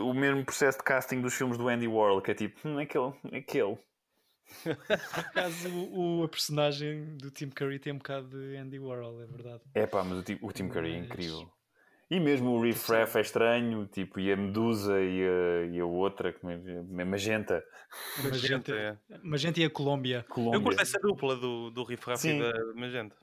[0.01, 3.11] o mesmo processo de casting dos filmes do Andy Warhol, que é tipo, hum, aquele,
[3.37, 3.77] aquele.
[4.63, 9.21] Por acaso, o, o- a personagem do Tim Curry tem um bocado de Andy Warhol,
[9.21, 9.61] é verdade.
[9.73, 11.51] É pá, mas o, Tim- o Tim Curry é incrível.
[12.11, 15.85] E mesmo o Riff Raff é estranho, tipo, e a Medusa e a, e a
[15.85, 16.55] outra, como é,
[17.01, 17.63] a Magenta,
[18.23, 18.97] Magenta, é.
[19.23, 20.17] Magenta e a Colômbia.
[20.27, 20.61] Eu Colômbia.
[20.61, 22.39] curto essa dupla do, do Riff Raff e Sim.
[22.39, 23.15] da Magenta.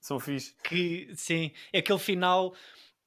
[0.00, 0.54] São fixe.
[0.62, 2.54] Que, sim, é aquele final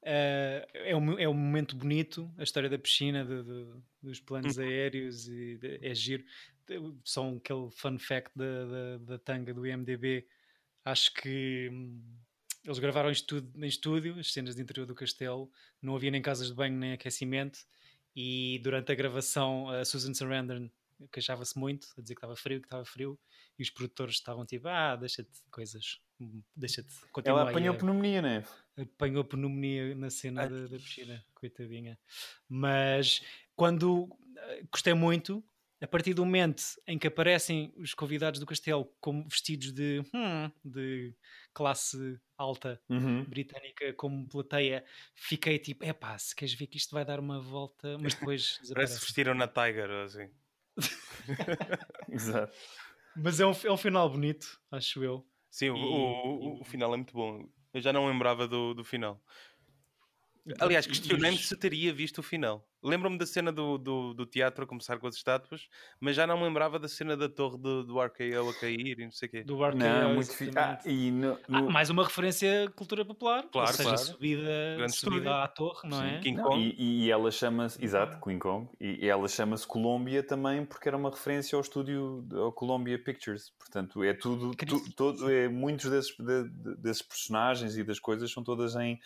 [0.02, 3.68] eh, é, um, é um momento bonito, a história da piscina, de- de-
[4.02, 6.24] dos planos aéreos, e de- é giro.
[7.04, 10.28] Só aquele fun fact da, da, da tanga do IMDB.
[10.84, 12.02] Acho que hum,
[12.66, 15.50] eles gravaram isto tudo em estúdio, as cenas de interior do castelo,
[15.82, 17.60] não havia nem casas de banho nem aquecimento.
[18.16, 20.70] E durante a gravação, a Susan Sarandon
[21.12, 23.20] queixava-se muito, a dizer que estava frio, que estava frio,
[23.58, 26.00] e os produtores estavam tipo: Ah, deixa-te de coisas,
[26.56, 28.44] deixa-te, continua Ela apanhou a- pneumonia, né?
[28.78, 30.50] apanhou pneumonia na cena Ai.
[30.50, 32.00] da, da piscina, coitadinha.
[32.50, 33.22] Mas
[33.56, 35.44] quando eh, gostei muito,
[35.82, 40.52] a partir do momento em que aparecem os convidados do castelo como vestidos de, hum,
[40.64, 41.16] de
[41.54, 43.24] classe alta Uhum.
[43.26, 44.84] britânica como plateia,
[45.16, 49.00] fiquei tipo, epá, se queres ver que isto vai dar uma volta, mas depois Parece
[49.00, 50.30] que vestiram na Tiger, assim.
[52.10, 52.54] Exato.
[53.16, 55.26] Mas é um, é um final bonito, acho eu.
[55.50, 57.50] Sim, o, E- o, o- o final é muito bom.
[57.74, 59.22] Eu já não lembrava do, do final.
[60.60, 62.66] Aliás, E- e questionei-me se teria visto o final.
[62.84, 65.68] Lembro-me da cena do, do, do teatro a começar com as estátuas,
[66.00, 69.04] mas já não me lembrava da cena da torre do, do RKO a cair e
[69.06, 69.44] não sei o quê.
[69.44, 70.58] do Arcade, Não, muito fixe.
[70.58, 73.98] Ah, e no, Ah, no- mais uma referência à cultura popular, Claro, ou seja, claro.
[74.06, 76.20] subida, Grande subida à torre, não Sim, é?
[76.20, 76.76] King Não, Kong.
[76.78, 80.96] e, e ela chama-se, exato, King Kong, e, e ela chama-se Colômbia também porque era
[80.96, 83.50] uma referência ao estúdio, ao Columbia Pictures.
[83.58, 88.32] Portanto, é tudo, tu- todo, é, muitos desses, de- de- desses personagens e das coisas
[88.32, 89.00] são todas em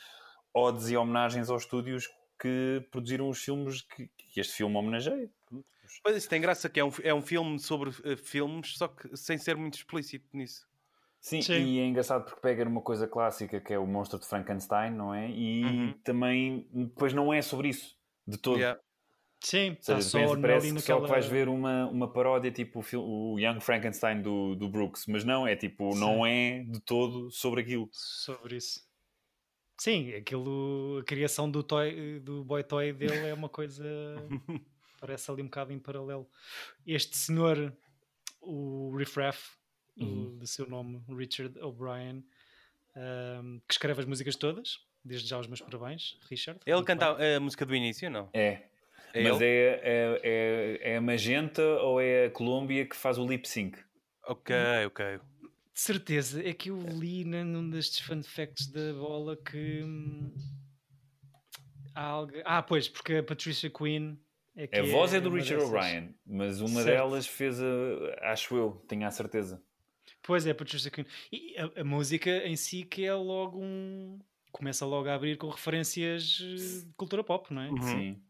[0.53, 2.09] odes e homenagens aos estúdios
[2.39, 5.29] que produziram os filmes que, que este filme homenageia.
[6.03, 9.15] Pois isso tem graça que é um, é um filme sobre eh, filmes, só que
[9.17, 10.65] sem ser muito explícito nisso.
[11.19, 11.53] Sim, Sim.
[11.63, 15.13] e é engraçado porque pega numa coisa clássica que é o monstro de Frankenstein, não
[15.13, 15.29] é?
[15.29, 15.93] E Uhum.
[16.03, 18.57] também depois não é sobre isso de todo.
[18.57, 18.79] Yeah.
[19.43, 20.99] Sim, Ou está seja, só parece que naquela...
[20.99, 25.05] só que vais ver uma, uma paródia tipo o, o Young Frankenstein do, do Brooks,
[25.07, 27.89] mas não, é tipo, não é de todo sobre aquilo.
[27.91, 28.79] sobre isso.
[29.81, 33.83] Sim, aquilo, a criação do, toy, do boy toy dele é uma coisa
[35.01, 36.29] parece ali um bocado em paralelo.
[36.85, 37.75] Este senhor,
[38.39, 39.57] o Riff Raff,
[39.97, 40.37] o- Uhum.
[40.37, 42.23] de seu nome, Richard O'Brien,
[42.95, 46.59] ahm, que escreve as músicas todas, desde já os meus parabéns, Richard.
[46.63, 47.37] Ele canta bem.
[47.37, 48.29] a música do início, não?
[48.35, 48.61] É.
[49.15, 53.27] É mas é, é, é, é a Magenta ou é a Colômbia que faz o
[53.27, 53.79] lip sync?
[54.27, 55.19] Ok, ok.
[55.73, 60.34] De certeza, é que eu li né, num destes fun facts da bola que hum,
[61.95, 62.41] há alguém...
[62.45, 64.17] Ah, pois, porque a Patricia Quinn
[64.55, 65.73] é que A voz é do uma Richard dessas.
[65.73, 66.88] O'Brien, mas uma Certo.
[66.88, 68.31] delas fez a.
[68.31, 69.63] Acho eu, tenho a certeza.
[70.21, 71.05] Pois é, Patricia Quinn.
[71.31, 74.19] E a, a música em si que é logo um...
[74.51, 77.69] Começa logo a abrir com referências eh, de cultura pop, não é?
[77.69, 77.81] Uhum.
[77.81, 78.21] Sim.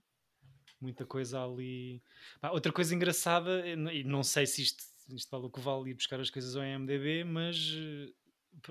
[0.79, 2.03] Muita coisa ali.
[2.39, 4.83] Pá, outra coisa engraçada, e n- e não sei se isto,
[5.15, 8.13] isto vale o que vale ir buscar as coisas ao IMDB, mas eh,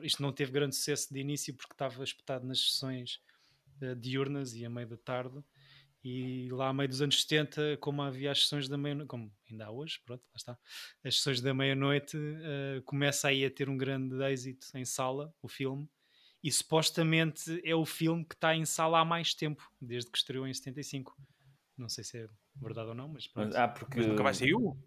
[0.02, 3.20] isto não teve grande sucesso de início porque estava espetado nas sessões
[3.80, 5.42] eh, diurnas e a meio da tarde.
[6.02, 9.66] E lá a meio dos anos 70, como havia as sessões da meia-noite, como ainda
[9.66, 10.58] há hoje, pronto, lá está,
[11.04, 15.48] as sessões da meia-noite, eh, começa aí a ter um grande êxito em sala, o
[15.48, 15.86] filme,
[16.42, 20.46] e supostamente é o filme que está em sala há mais tempo, desde que estreou
[20.46, 21.14] em 75.
[21.76, 23.54] Não sei se é verdade ou não, mas pronto.
[23.54, 23.98] Ah, porque.
[23.98, 24.78] Mas nunca mais saiu?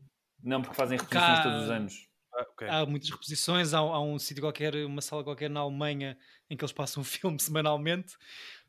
[0.44, 2.08] Não, porque fazem reposições Cá- todos os anos.
[2.34, 2.68] Ah, ok.
[2.68, 6.18] Há muitas reposições, há, há um sítio qualquer, uma sala qualquer na Alemanha
[6.50, 7.04] em que eles passam um
[7.38, 8.16] filme semanalmente.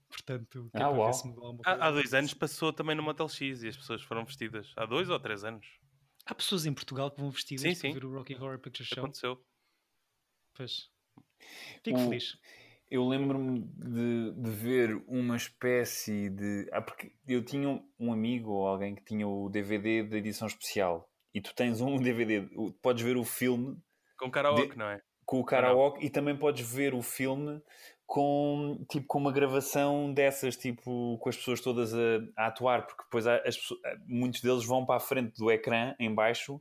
[0.08, 1.60] Portanto, é Ah, para.
[1.64, 4.72] Há, há dois anos passou também no Motel X e as pessoas foram vestidas.
[4.76, 5.66] Há dois ou três anos.
[6.24, 7.92] Há pessoas em Portugal que vão vestidas Sim, para sim.
[7.94, 8.98] ver o Rocky Horror Picture Show.
[9.02, 9.44] Aconteceu.
[10.54, 10.88] Pois.
[11.82, 12.36] Fico O- feliz.
[12.90, 16.68] eu lembro-me de, de ver uma espécie de.
[16.72, 21.10] Ah, porque eu tinha um amigo ou alguém que tinha o DVD da edição especial
[21.34, 22.48] e tu tens um DVD,
[22.80, 23.76] podes ver o filme
[24.16, 25.00] com karaoke, de, não é?
[25.26, 27.60] Com o karaoke e também podes ver o filme
[28.06, 31.98] com tipo com uma gravação dessas tipo com as pessoas todas a,
[32.36, 33.58] a atuar porque depois as,
[34.06, 36.60] muitos deles vão para a frente do ecrã em baixo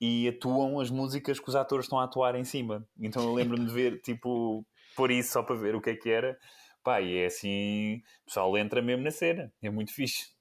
[0.00, 2.86] e atuam as músicas que os atores estão a atuar em cima.
[3.00, 6.10] Então eu lembro-me de ver tipo por isso só para ver o que é que
[6.10, 6.38] era.
[6.84, 10.33] Pá e é assim o pessoal entra mesmo na cena é muito fixe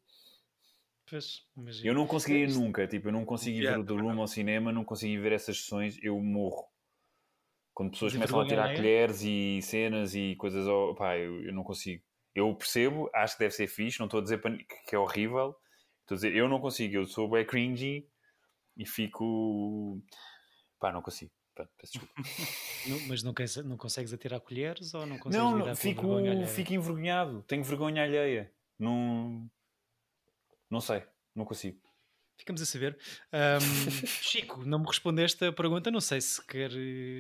[1.56, 4.28] Pois, eu não consegui nunca tipo eu não consegui yeah, ver o The Room ao
[4.28, 6.74] cinema não consegui ver essas sessões eu morro
[7.74, 11.64] quando pessoas começam a tirar colheres e cenas e coisas, oh, pá, eu, eu, não
[11.64, 12.04] consigo.
[12.36, 14.42] Eu percebo, acho que deve ser fixe, não estou a dizer
[14.88, 15.56] que é horrível.
[16.02, 18.08] Estou a dizer, eu não consigo, eu sou bem cringy
[18.78, 20.02] e fico.
[20.80, 21.32] pá, não consigo.
[21.56, 22.14] Pá, peço desculpa.
[22.88, 23.34] não, mas não,
[23.66, 26.02] não consegues atirar colheres ou não consegues Não, não fico,
[26.48, 28.52] fico envergonhado, tenho vergonha alheia.
[28.78, 29.50] Não.
[30.74, 31.04] Não sei,
[31.36, 31.80] não consigo.
[32.36, 32.98] Ficamos a saber.
[33.32, 33.60] Um,
[34.08, 35.92] Chico, não me respondeste a pergunta.
[35.92, 36.72] Não sei se quer,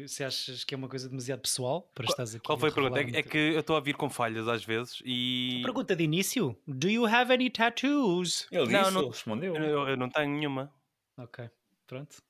[0.08, 2.40] se achas que é uma coisa demasiado pessoal para estar aqui.
[2.40, 3.00] Qual foi a pergunta?
[3.00, 5.62] É, é, que eu estou a vir com falhas às vezes e.
[5.64, 8.48] Pergunta de início: Do you have any tattoos?
[8.52, 9.56] Ele disse, não, não respondeu.
[9.56, 10.74] Eu, eu, não tenho nenhuma.
[11.16, 11.48] Ok,
[11.86, 12.24] pronto.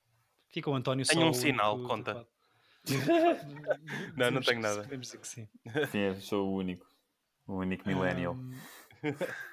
[0.49, 1.19] Fica o António tenho só.
[1.19, 2.27] Tenho um sinal, o, conta.
[4.17, 4.83] não, não tenho nada.
[4.83, 5.47] Podemos dizer que sim.
[5.89, 6.85] Sim, sou o único.
[7.47, 8.33] O único millennial.
[8.33, 8.51] Um...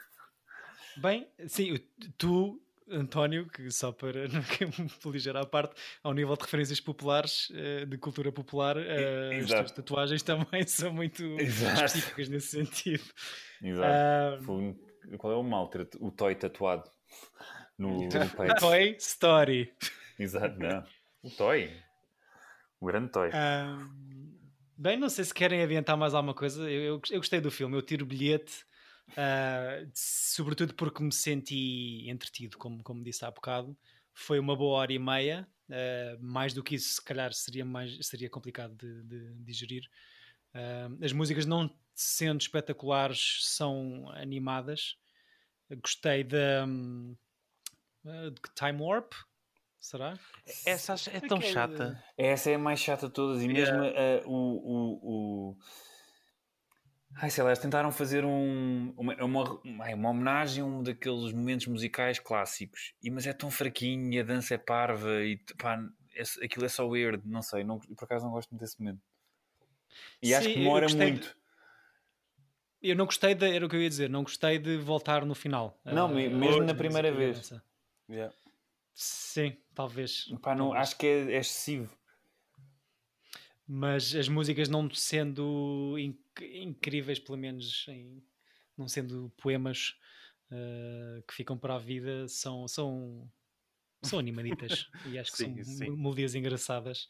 [1.01, 1.79] Bem, sim,
[2.19, 4.27] tu António, que só para
[5.05, 9.47] não ligeira à parte, ao nível de referências populares, eh, de cultura popular, eh, as
[9.47, 11.85] tuas tatuagens também são muito Exato.
[11.85, 13.05] específicas nesse sentido.
[13.63, 14.53] Exato.
[14.53, 14.75] Um,
[15.17, 16.91] Qual é o mal ter o toy tatuado
[17.79, 18.55] no, no peito?
[18.61, 19.73] Toy Story.
[20.19, 20.85] Exato, não.
[21.23, 21.71] O toy.
[22.79, 23.31] O grande toy.
[23.31, 24.37] Um,
[24.77, 26.71] bem, não sei se querem adiantar mais alguma coisa.
[26.71, 27.77] Eu, eu, eu gostei do filme.
[27.77, 28.69] Eu tiro bilhete
[29.11, 33.77] Uh, sobretudo porque me senti entretido, como, como disse há bocado.
[34.13, 35.49] Foi uma boa hora e meia.
[35.69, 39.89] Uh, mais do que isso, se calhar seria, mais, seria complicado de, de digerir.
[40.55, 44.97] Uh, as músicas, não sendo espetaculares, são animadas.
[45.83, 47.17] Gostei da um,
[48.57, 49.13] Time Warp.
[49.79, 50.19] Será?
[50.67, 52.03] Essa é tão chata.
[52.17, 53.43] Essa é a mais chata de todas.
[53.43, 54.27] E mesmo yeah.
[54.27, 55.59] o, o, o
[57.17, 61.67] Ai, sei lá, eles tentaram fazer um, uma, uma, uma, homenagem a um daqueles momentos
[61.67, 65.83] musicais clássicos, e, mas é tão fraquinho, e a dança é parva, e pá,
[66.15, 69.01] é, aquilo é só weird, não sei, não, por acaso não gosto muito desse momento.
[70.23, 71.29] E Sim, acho que demora muito.
[71.29, 71.41] De...
[72.83, 75.35] Eu não gostei, de, era o que eu ia dizer, não gostei de voltar no
[75.35, 75.79] final.
[75.85, 77.53] Não, uh, mesmo na primeira vez.
[78.09, 78.35] Yeah.
[78.95, 80.27] Sim, talvez.
[80.41, 80.73] Pá, não.
[80.73, 82.00] Acho que é, é excessivo
[83.73, 88.21] mas as músicas não sendo inc incríveis, pelo menos em,
[88.77, 89.95] não sendo poemas
[90.51, 93.31] uh, que ficam para a vida, são, são,
[94.03, 95.91] são animaditas e acho que sim, são sim.
[95.91, 97.07] melodias engraçadas.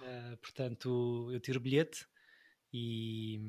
[0.00, 2.06] Uh, portanto, eu tiro o bilhete
[2.72, 3.40] e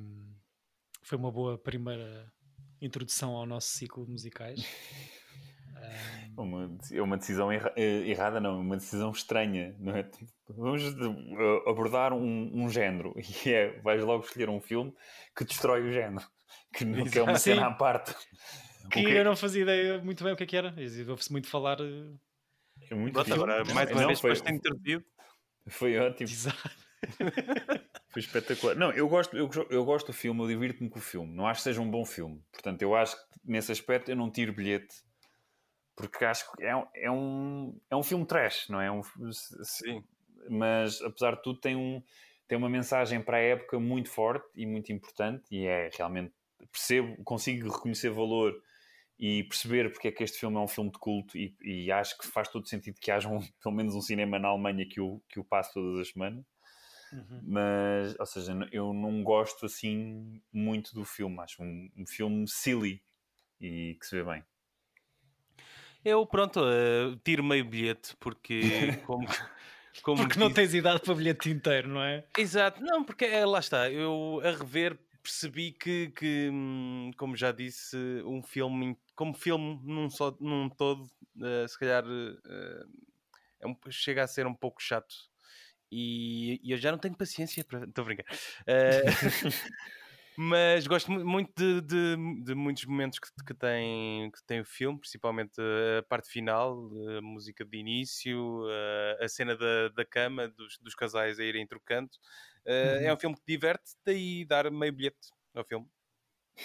[1.03, 2.33] foi uma boa primeira
[2.81, 4.59] introdução ao nosso ciclo de musicais.
[6.37, 10.03] Uma, é uma decisão erra, eh, errada, não, uma decisão estranha, não é?
[10.03, 13.13] Tipo, vamos eh, abordar um, um género
[13.45, 14.93] e é, vais logo escolher um filme
[15.35, 16.25] que destrói o género,
[16.73, 18.15] que, que é uma cena à parte.
[18.89, 20.73] Que, que, eu não fazia ideia muito bem o que é que era,
[21.09, 21.79] ouve-se muito falar.
[21.81, 22.13] Eh,
[22.89, 25.03] é muito Pronto, agora, mais uma não, vez, foi, depois introduzido.
[25.67, 26.29] Foi ótimo.
[26.29, 26.71] Exato.
[28.11, 28.75] Foi espetacular.
[28.75, 31.33] Não, eu gosto, eu, eu gosto do filme, eu divirto-me com o filme.
[31.33, 32.43] Não acho que seja um bom filme.
[32.51, 34.95] Portanto, eu acho que nesse aspecto eu não tiro bilhete
[35.95, 38.91] porque acho que é, é, um, é um filme trash, não é?
[38.91, 40.03] Um, Sim.
[40.49, 42.01] Mas apesar de tudo, tem, um,
[42.47, 46.33] tem uma mensagem para a época muito forte e muito importante, e é realmente
[46.71, 48.53] percebo, consigo reconhecer valor
[49.19, 52.17] e perceber porque é que este filme é um filme de culto e, e acho
[52.17, 55.21] que faz todo sentido que haja um, pelo menos um cinema na Alemanha que o,
[55.29, 56.43] que o passe todas as semanas.
[57.13, 57.41] Uhum.
[57.43, 61.39] Mas, ou seja, eu não gosto assim muito do filme.
[61.39, 63.03] Acho um, um filme silly
[63.59, 64.43] e que se vê bem.
[66.03, 68.61] Eu, pronto, uh, tiro meio bilhete, porque
[69.05, 69.27] como.
[70.03, 72.23] como porque não tens idade para bilhete inteiro, não é?
[72.37, 77.51] Exato, não, porque é, lá está, eu a rever percebi que, que, hum, como já
[77.51, 77.95] disse,
[78.25, 82.89] um filme, como filme num, só, num todo, uh, se calhar uh,
[83.59, 85.13] é um, chega a ser um pouco chato.
[85.91, 87.83] E, e, eu já não tenho paciência para.
[87.85, 88.25] Estou a brincar.
[88.61, 89.51] Uh,
[90.43, 94.99] Mas gosto muito de, de, de muitos momentos que, que, tem, que tem o filme,
[94.99, 95.53] principalmente
[95.99, 98.65] a parte final, a música de início,
[99.19, 102.09] a, a cena da, da cama, dos, dos casais a irem trocando.
[102.65, 103.05] Uh, uhum.
[103.05, 105.85] É um filme que diverte, daí dar meio bilhete ao filme.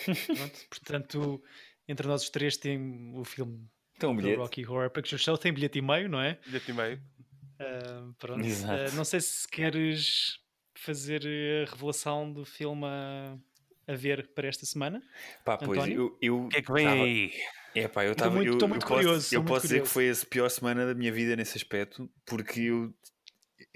[0.04, 1.42] Pronto, portanto,
[1.86, 3.68] entre nós os três tem o filme
[3.98, 4.38] tem um bilhete.
[4.38, 6.40] Rocky Horror Picture Show, tem bilhete e meio, não é?
[6.46, 6.96] Bilhete e meio.
[7.60, 8.40] Uh, pronto.
[8.42, 10.38] Uh, não sei se queres
[10.78, 11.22] fazer
[11.66, 13.36] a revelação do filme a,
[13.86, 15.02] a ver para esta semana.
[15.44, 16.16] Pá, pois António?
[16.20, 16.44] eu.
[16.44, 17.02] O que é que vem tava...
[17.02, 17.32] aí?
[17.74, 18.30] É pá, eu estava.
[18.30, 19.22] Estou muito, eu, muito eu curioso.
[19.22, 19.68] Posso, eu posso curioso.
[19.68, 22.94] dizer que foi a pior semana da minha vida nesse aspecto, porque eu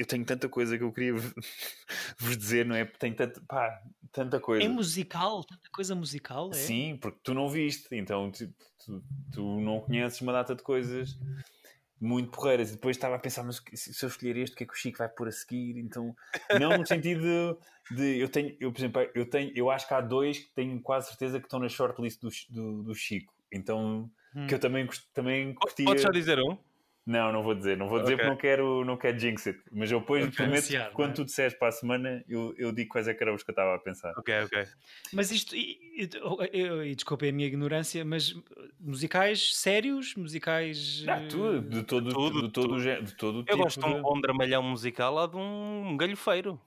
[0.00, 1.12] eu tenho tanta coisa que eu queria
[2.18, 2.86] vos dizer, não é?
[2.86, 4.64] Tenho tanto, pá, tanta coisa.
[4.64, 5.44] É musical?
[5.44, 6.50] Tanta coisa musical?
[6.50, 6.54] É?
[6.54, 8.48] Sim, porque tu não viste, então tu,
[8.84, 11.18] tu, tu, não conheces uma data de coisas
[12.00, 12.70] muito porreiras.
[12.70, 14.76] E depois estava a pensar, mas se eu escolher este, o que é que o
[14.76, 15.76] Chico vai pôr a seguir?
[15.78, 16.16] Então,
[16.58, 17.58] não no sentido
[17.90, 20.80] de, eu tenho, eu, por exemplo, eu tenho, eu acho que há dois que tenho
[20.80, 23.34] quase certeza que estão na shortlist do, do, do Chico.
[23.52, 24.46] Então, hum.
[24.46, 25.84] que eu também, também curtia.
[25.84, 26.56] Podes só dizer um?
[27.06, 28.26] Não, não vou dizer, não vou dizer okay.
[28.26, 29.58] porque não quero, não quero jinx it.
[29.72, 31.14] Mas eu depois prometo que quando é?
[31.14, 33.52] tu disseres para a semana, eu, eu digo quais é que eram os que eu
[33.52, 34.12] estava a pensar.
[34.16, 34.64] Ok, ok.
[35.12, 36.08] Mas isto, e, e,
[36.90, 38.36] e, desculpe a minha ignorância, mas
[38.78, 41.04] musicais sérios, musicais.
[41.08, 43.04] Ah, tudo, de todo, tudo, de todo, tudo.
[43.04, 46.60] De todo eu tipo gosto de um bom dramalhão musical ou de um galhofeiro.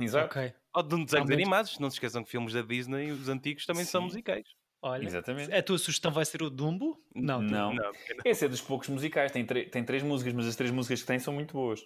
[0.00, 0.26] Exato.
[0.26, 0.52] Okay.
[0.74, 1.78] Ou de um desenhos animados.
[1.78, 3.90] Não se esqueçam que filmes da Disney, os antigos, também Sim.
[3.90, 4.46] são musicais.
[4.82, 5.52] Olha, Exatamente.
[5.52, 7.02] a tua sugestão vai ser o Dumbo?
[7.14, 7.72] Não, não.
[7.72, 7.92] não.
[8.24, 9.32] Esse é dos poucos musicais.
[9.32, 11.80] Tem, tem três músicas, mas as três músicas que tem são muito boas.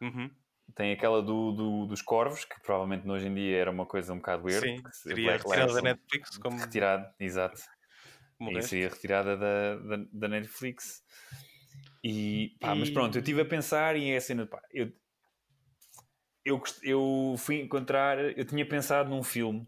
[0.00, 0.30] Uhum.
[0.74, 4.16] Tem aquela do, do, dos Corvos, que provavelmente hoje em dia era uma coisa um
[4.16, 4.66] bocado weird.
[4.66, 6.38] Sim, seria retirada da Netflix.
[6.38, 6.58] Como...
[6.58, 7.60] Retirado, exato.
[8.40, 11.04] E seria retirada da, da, da Netflix.
[12.02, 12.80] E, pá, e...
[12.80, 14.90] Mas pronto, eu estive a pensar e é assim, pá, eu,
[16.44, 19.66] eu, eu fui encontrar, eu tinha pensado num filme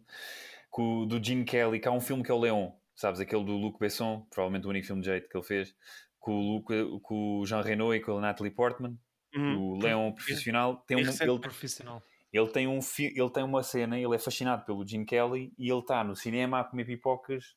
[0.71, 3.21] com, do Gene Kelly, que há um filme que é o Leon, sabes?
[3.21, 5.75] Aquele do Luc Besson, provavelmente o único filme de jeito que ele fez,
[6.19, 8.99] com o, Luc, com o Jean Reno e com a Natalie Portman.
[9.35, 9.59] Uhum.
[9.59, 12.03] O Leon profissional tem um, ele, profissional.
[12.33, 15.81] Ele tem, um, ele tem uma cena, ele é fascinado pelo Gene Kelly e ele
[15.81, 17.57] está no cinema a comer pipocas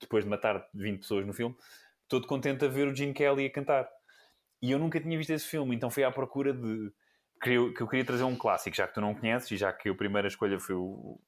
[0.00, 1.56] depois de matar 20 pessoas no filme,
[2.08, 3.88] todo contente a ver o Gene Kelly a cantar.
[4.60, 6.92] E eu nunca tinha visto esse filme, então fui à procura de.
[7.42, 9.72] Que eu, que eu queria trazer um clássico, já que tu não conheces e já
[9.72, 11.18] que a primeira escolha foi o,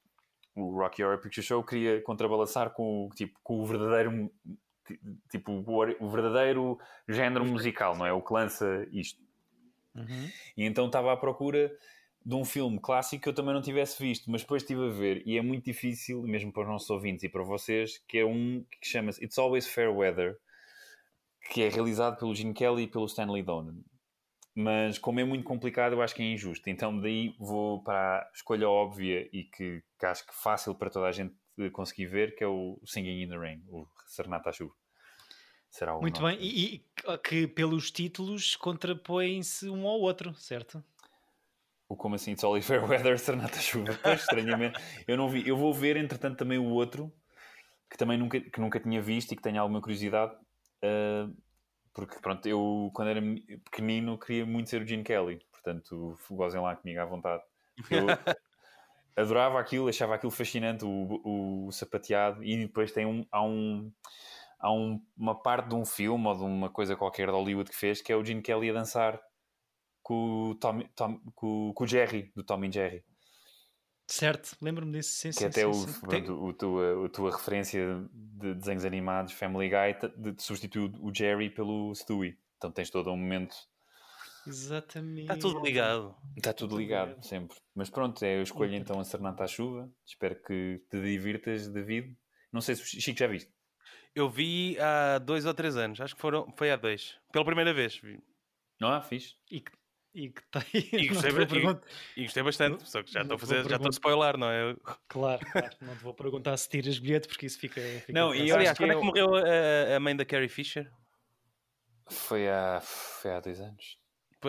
[0.55, 4.31] o Rocky Horror Picture Show queria contrabalançar com, tipo, com o verdadeiro
[5.29, 8.13] tipo o verdadeiro género musical, não é?
[8.13, 9.21] O que lança isto.
[9.95, 10.29] Uhum.
[10.55, 11.75] E então estava à procura
[12.23, 15.23] de um filme clássico que eu também não tivesse visto, mas depois estive a ver
[15.25, 18.63] e é muito difícil, mesmo para os nossos ouvintes e para vocês, que é um
[18.81, 20.37] que chama-se It's Always Fair Weather,
[21.51, 23.83] que é realizado pelo Gene Kelly e pelo Stanley Donen
[24.55, 26.69] mas como é muito complicado, eu acho que é injusto.
[26.69, 31.07] Então, daí vou para a escolha óbvia e que, que acho que fácil para toda
[31.07, 31.35] a gente
[31.73, 34.73] conseguir ver, que é o Singing in the Rain, o Serenata à Chuva.
[35.69, 36.85] Será o muito bem, e, e,
[37.21, 40.81] que pelos títulos contrapõem-se um ao outro, certo?
[41.89, 42.31] O como assim?
[42.31, 43.93] It's Fair Weather, Serenata à Chuva.
[44.01, 44.79] Pois, estranhamente.
[45.05, 45.45] eu não vi.
[45.45, 47.13] Eu vou ver, entretanto, também o outro,
[47.89, 50.33] que também nunca, que nunca tinha visto e que tenho alguma curiosidade.
[50.81, 51.35] Uh,
[51.95, 53.21] porque pronto, eu quando era
[53.63, 57.41] pequenino queria muito ser o Gene Kelly, portanto gozem lá comigo à vontade.
[57.89, 58.05] Eu
[59.15, 61.21] adorava aquilo, achava aquilo fascinante, o,
[61.67, 63.89] o, sapateado, e depois tem um, há, um,
[64.59, 67.77] há um, uma parte de um filme ou de uma coisa qualquer de Hollywood que
[67.77, 69.19] fez que é o Gene Kelly a dançar
[70.03, 73.05] com o, Tom, Tom, com, com o Jerry, do Tom e Jerry.
[74.07, 75.11] Certo, lembro-me disso.
[75.11, 75.99] Sim, que sim, até sim, o, sim.
[75.99, 81.13] Pronto, o, tua, a tua referência de desenhos animados Family Guy de, de substituir o
[81.13, 82.37] Jerry pelo Stewie.
[82.57, 83.55] Então tens todo um momento.
[84.47, 85.21] Exatamente.
[85.21, 86.15] Está tudo ligado.
[86.37, 87.57] Está tudo ligado, sempre.
[87.73, 89.89] Mas pronto, é, eu escolho então a Serenata à Chuva.
[90.05, 92.15] Espero que te divirtas, David.
[92.53, 93.51] Não sei se o Chico já viste.
[94.13, 95.99] Eu vi há dois ou três anos.
[95.99, 97.17] Acho que foram, foi há dois.
[97.31, 97.97] Pela primeira vez.
[97.97, 98.23] Vi.
[98.79, 99.01] Não há?
[99.01, 99.35] Fiz.
[99.49, 99.71] E que
[100.15, 100.63] e que tem.
[100.73, 103.91] E gostei, e, e gostei bastante, só que já estou a fazer, já estou a
[103.91, 104.75] spoiler, não é?
[105.09, 107.81] Claro, claro, não te vou perguntar se tiras bilhete porque isso fica.
[107.81, 110.89] fica não, e aliás, quando é que morreu a, a, mãe da Carrie Fisher?
[112.09, 113.99] Foi há, foi há dois anos.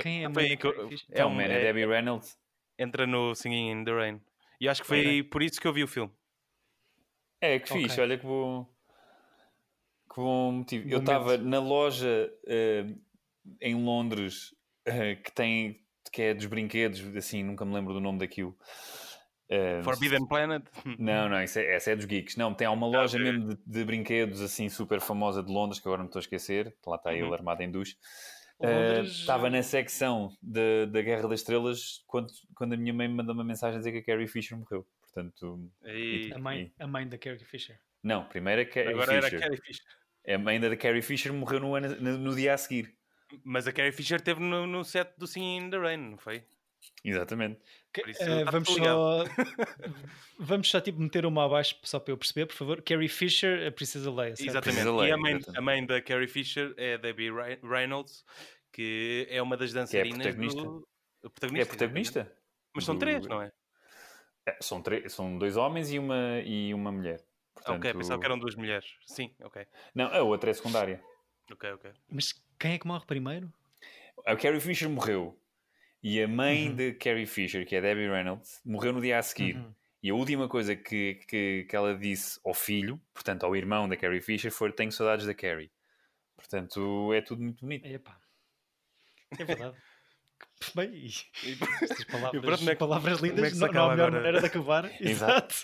[0.00, 0.68] Quem é a mãe da?
[1.10, 2.38] É, um, é, Debbie Reynolds.
[2.78, 4.20] Entra no Singing in the Rain.
[4.60, 5.22] E acho que foi okay.
[5.24, 6.12] por isso que eu vi o filme.
[7.40, 8.04] É, que fixe, okay.
[8.04, 8.66] olha que bom.
[10.08, 10.88] Que bom motivo.
[10.88, 13.00] eu estava na loja uh,
[13.60, 14.55] em Londres
[14.88, 15.80] uh, que tem
[16.12, 18.56] que é dos brinquedos, assim, nunca me lembro do nome daquilo.
[19.50, 20.64] Uh, Forbidden Planet?
[20.98, 22.36] Não, não, isso é, essa é dos geeks.
[22.36, 23.32] Não, tem uma loja okay.
[23.32, 26.74] mesmo de, de, brinquedos assim super famosa de Londres, que agora não estou a esquecer,
[26.86, 27.16] lá está uhum.
[27.16, 27.96] ele armado em duche.
[28.58, 33.34] Uh, estava na secção da Guerra das Estrelas quando, quando a minha mãe me mandou
[33.34, 34.86] uma mensagem a dizer que a Carrie Fisher morreu.
[35.02, 37.78] Portanto, E- A mãe, a mãe da Carrie Fisher.
[38.02, 39.40] não, primeiro a Carrie Agora era a Fisher.
[39.40, 39.84] Carrie Fisher.
[40.28, 42.95] A mãe da Carrie Fisher morreu no, ano- no, no dia a seguir.
[43.44, 46.44] Mas a Carrie Fisher esteve no, no set do Singing in the Rain, não foi?
[47.04, 47.60] Exatamente.
[47.92, 49.24] Que- isso eh, tá vamos só
[50.38, 52.82] vamos só tipo meter uma abaixo só para eu perceber, por favor.
[52.82, 54.48] Carrie Fisher, a Princesa Leia, certo?
[54.50, 54.62] Exatamente.
[54.82, 55.58] Princesa E Leia, a mãe, exatamente.
[55.58, 58.24] a mãe da Carrie Fisher é a Debbie Rey- Reynolds,
[58.72, 60.62] que é uma das dançarinas protagonista.
[60.62, 60.88] do...
[61.22, 61.66] a É protagonista.
[61.68, 62.18] protagonista?
[62.20, 62.40] exatamente.
[62.74, 63.52] Mas são do- três, não é?
[64.48, 67.24] É, são, três, são dois homens e uma, e uma mulher.
[67.54, 68.86] Portanto, Ok, pensava que eram duas mulheres.
[69.06, 69.66] Sim, ok.
[69.94, 71.02] Não, a outra é secundária.
[71.50, 71.90] Ok, ok.
[72.10, 73.52] Mas quem é que morre primeiro?
[74.26, 75.38] A Carrie Fisher morreu.
[76.02, 76.76] E a mãe Uhum.
[76.76, 79.56] de Carrie Fisher, que é Debbie Reynolds, morreu no dia a seguir.
[79.56, 79.74] Uhum.
[80.02, 83.96] E a última coisa que, que, que ela disse ao filho, portanto ao irmão da
[83.96, 85.70] Carrie Fisher, foi: Tenho saudades da Carrie.
[86.36, 87.86] Portanto, é tudo muito bonito.
[87.86, 88.16] Epá.
[89.38, 89.76] É verdade.
[90.74, 91.06] Bem,
[91.82, 93.90] estas palavras, pronto, como é que- palavras como é lindas, que se não, não há
[93.90, 94.12] melhor agora?
[94.22, 94.90] maneira de acabar.
[95.00, 95.54] Exato.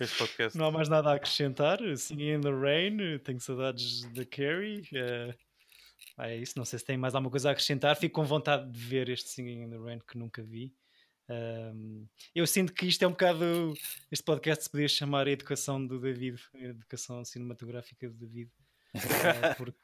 [0.54, 1.78] Não há mais nada a acrescentar.
[1.96, 4.82] Singing in the Rain, tenho saudades da Carrie.
[4.94, 5.34] eh,
[6.18, 7.96] é isso, não sei se tem mais alguma coisa a acrescentar.
[7.96, 10.72] Fico com vontade de ver este Singing in the Rain que nunca vi.
[11.28, 13.72] Ahm, eu sinto que isto é um bocado.
[14.10, 18.50] Este podcast se podia chamar a educação do David, a educação cinematográfica do David,
[18.94, 18.98] eh,
[19.56, 19.78] porque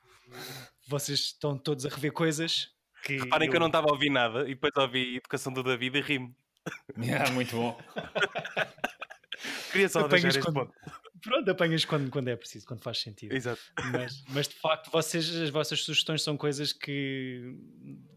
[0.87, 2.71] vocês estão todos a rever coisas
[3.05, 3.19] que.
[3.19, 6.01] Reparem que eu não estava a ouvir nada e depois ouvi Educação do David e
[6.03, 6.37] rimo.
[6.67, 7.79] Ah, muito bom.
[9.73, 10.75] Queria só Apanhas deixar este quando- ponto.
[11.23, 13.33] Pronto, apanhas quando, quando é preciso, quando faz sentido.
[13.35, 13.61] Exato.
[13.93, 17.55] mas, mas de facto vocês, as vossas sugestões são coisas que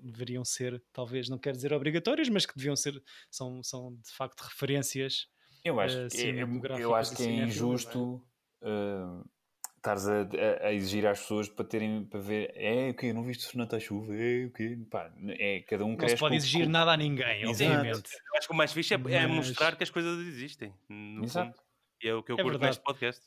[0.02, 4.42] deveriam ser, talvez não quero dizer obrigatórias, mas que deviam ser, são, são de facto
[4.42, 5.28] referências.
[5.64, 8.26] Eu acho, eh, que é- eu cinematográficas acho que é cinéfilas, injusto
[8.64, 9.30] uh,
[9.78, 12.52] estares a, a- a exigir às pessoas para terem para ver.
[12.56, 13.14] É o quê?
[13.14, 14.16] Não viste Fernando à chuva?
[14.16, 14.78] É o quê?
[14.90, 17.72] Pá, é, cada um Não se pode exigir com- nada a ninguém, Exato.
[17.72, 18.10] obviamente.
[18.32, 20.74] Eu acho que o mais fixe é, é Mas- mostrar que as coisas existem.
[20.90, 21.52] No Exato.
[21.52, 21.71] fundo.
[22.04, 22.72] E é o que eu É curto verdade.
[22.72, 23.22] neste podcast.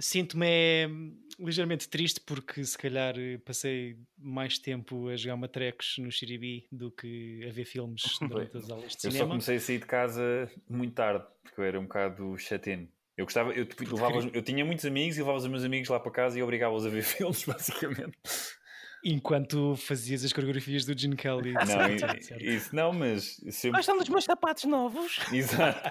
[0.00, 0.88] Sinto-me é,
[1.38, 6.90] ligeiramente triste porque se calhar eh, passei mais tempo a jogar matrecos no Xiribi do
[6.90, 9.28] que a ver filmes durante as aulas de Eu só cinema.
[9.28, 12.88] comecei a sair de casa muito tarde, porque eu era um bocado chateno.
[13.16, 15.88] Eu gostava, eu, tipo, levava os- eu tinha muitos amigos e levava os meus amigos
[15.90, 18.16] lá para casa e obrigava-os a ver filmes, basicamente.
[19.04, 21.52] Enquanto fazias as coreografias do Gene Kelly.
[21.52, 22.42] Não, Seventeen, i- certo?
[22.44, 23.72] isso não, mas sempre.
[23.72, 25.18] Nós estamos meus sapatos novos.
[25.32, 25.90] Exato.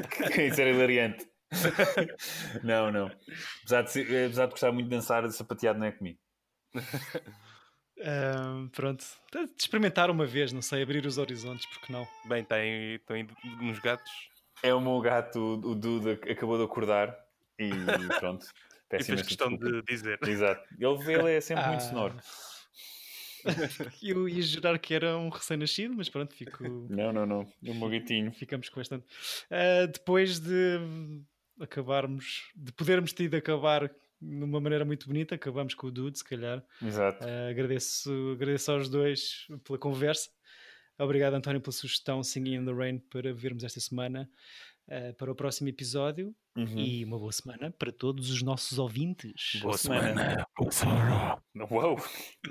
[0.50, 1.28] Isso era hilariante.
[2.62, 3.10] não, não.
[3.62, 6.18] Apesar de, ser- apesar de gostar muito de dançar, sapateado não é comigo.
[8.02, 12.06] Ahm, pronto, de experimentar uma vez, não sei, abrir os horizontes, porque não?
[12.26, 14.10] Bem, tem, estão indo nos gatos.
[14.62, 17.14] É o meu gato, o Duda, que acabou de acordar
[17.58, 17.70] e
[18.18, 18.46] pronto.
[18.92, 19.76] E fez questão desculpa.
[19.76, 20.18] de dizer.
[20.26, 20.64] Exato.
[20.76, 21.88] Ele, ele é sempre muito Ah.
[21.88, 22.16] sonoro.
[24.02, 27.52] Eu ia jurar que era um recém-nascido, mas pronto, fico, Não, não, não.
[27.64, 28.32] É meu gatinho.
[28.32, 29.04] ficamos com bastante.
[29.50, 30.78] Ah, depois de
[31.60, 33.88] acabarmos, de podermos ter ido acabar
[34.22, 36.62] de uma maneira muito bonita, acabamos com o Dude, se calhar.
[36.82, 37.24] Exato.
[37.26, 40.28] Ah, agradeço, agradeço aos dois pela conversa.
[40.98, 44.28] Obrigado, António, pela sugestão Singing in the Rain para vermos esta semana
[44.90, 46.34] ah, para o próximo episódio.
[46.56, 46.78] Uhum.
[46.78, 49.60] E uma boa semana para todos os nossos ouvintes.
[49.62, 50.44] Boa semana.
[50.70, 51.38] semana.
[51.70, 51.96] Uau!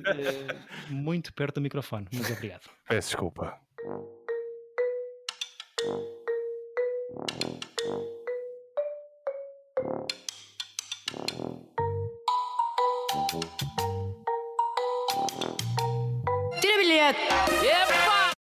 [0.08, 0.56] Eh,
[0.90, 2.70] muito perto do microfone, mas obrigado.
[2.88, 3.60] Peço desculpa.
[16.62, 17.20] Tira bilhete!
[17.66, 17.89] Epa!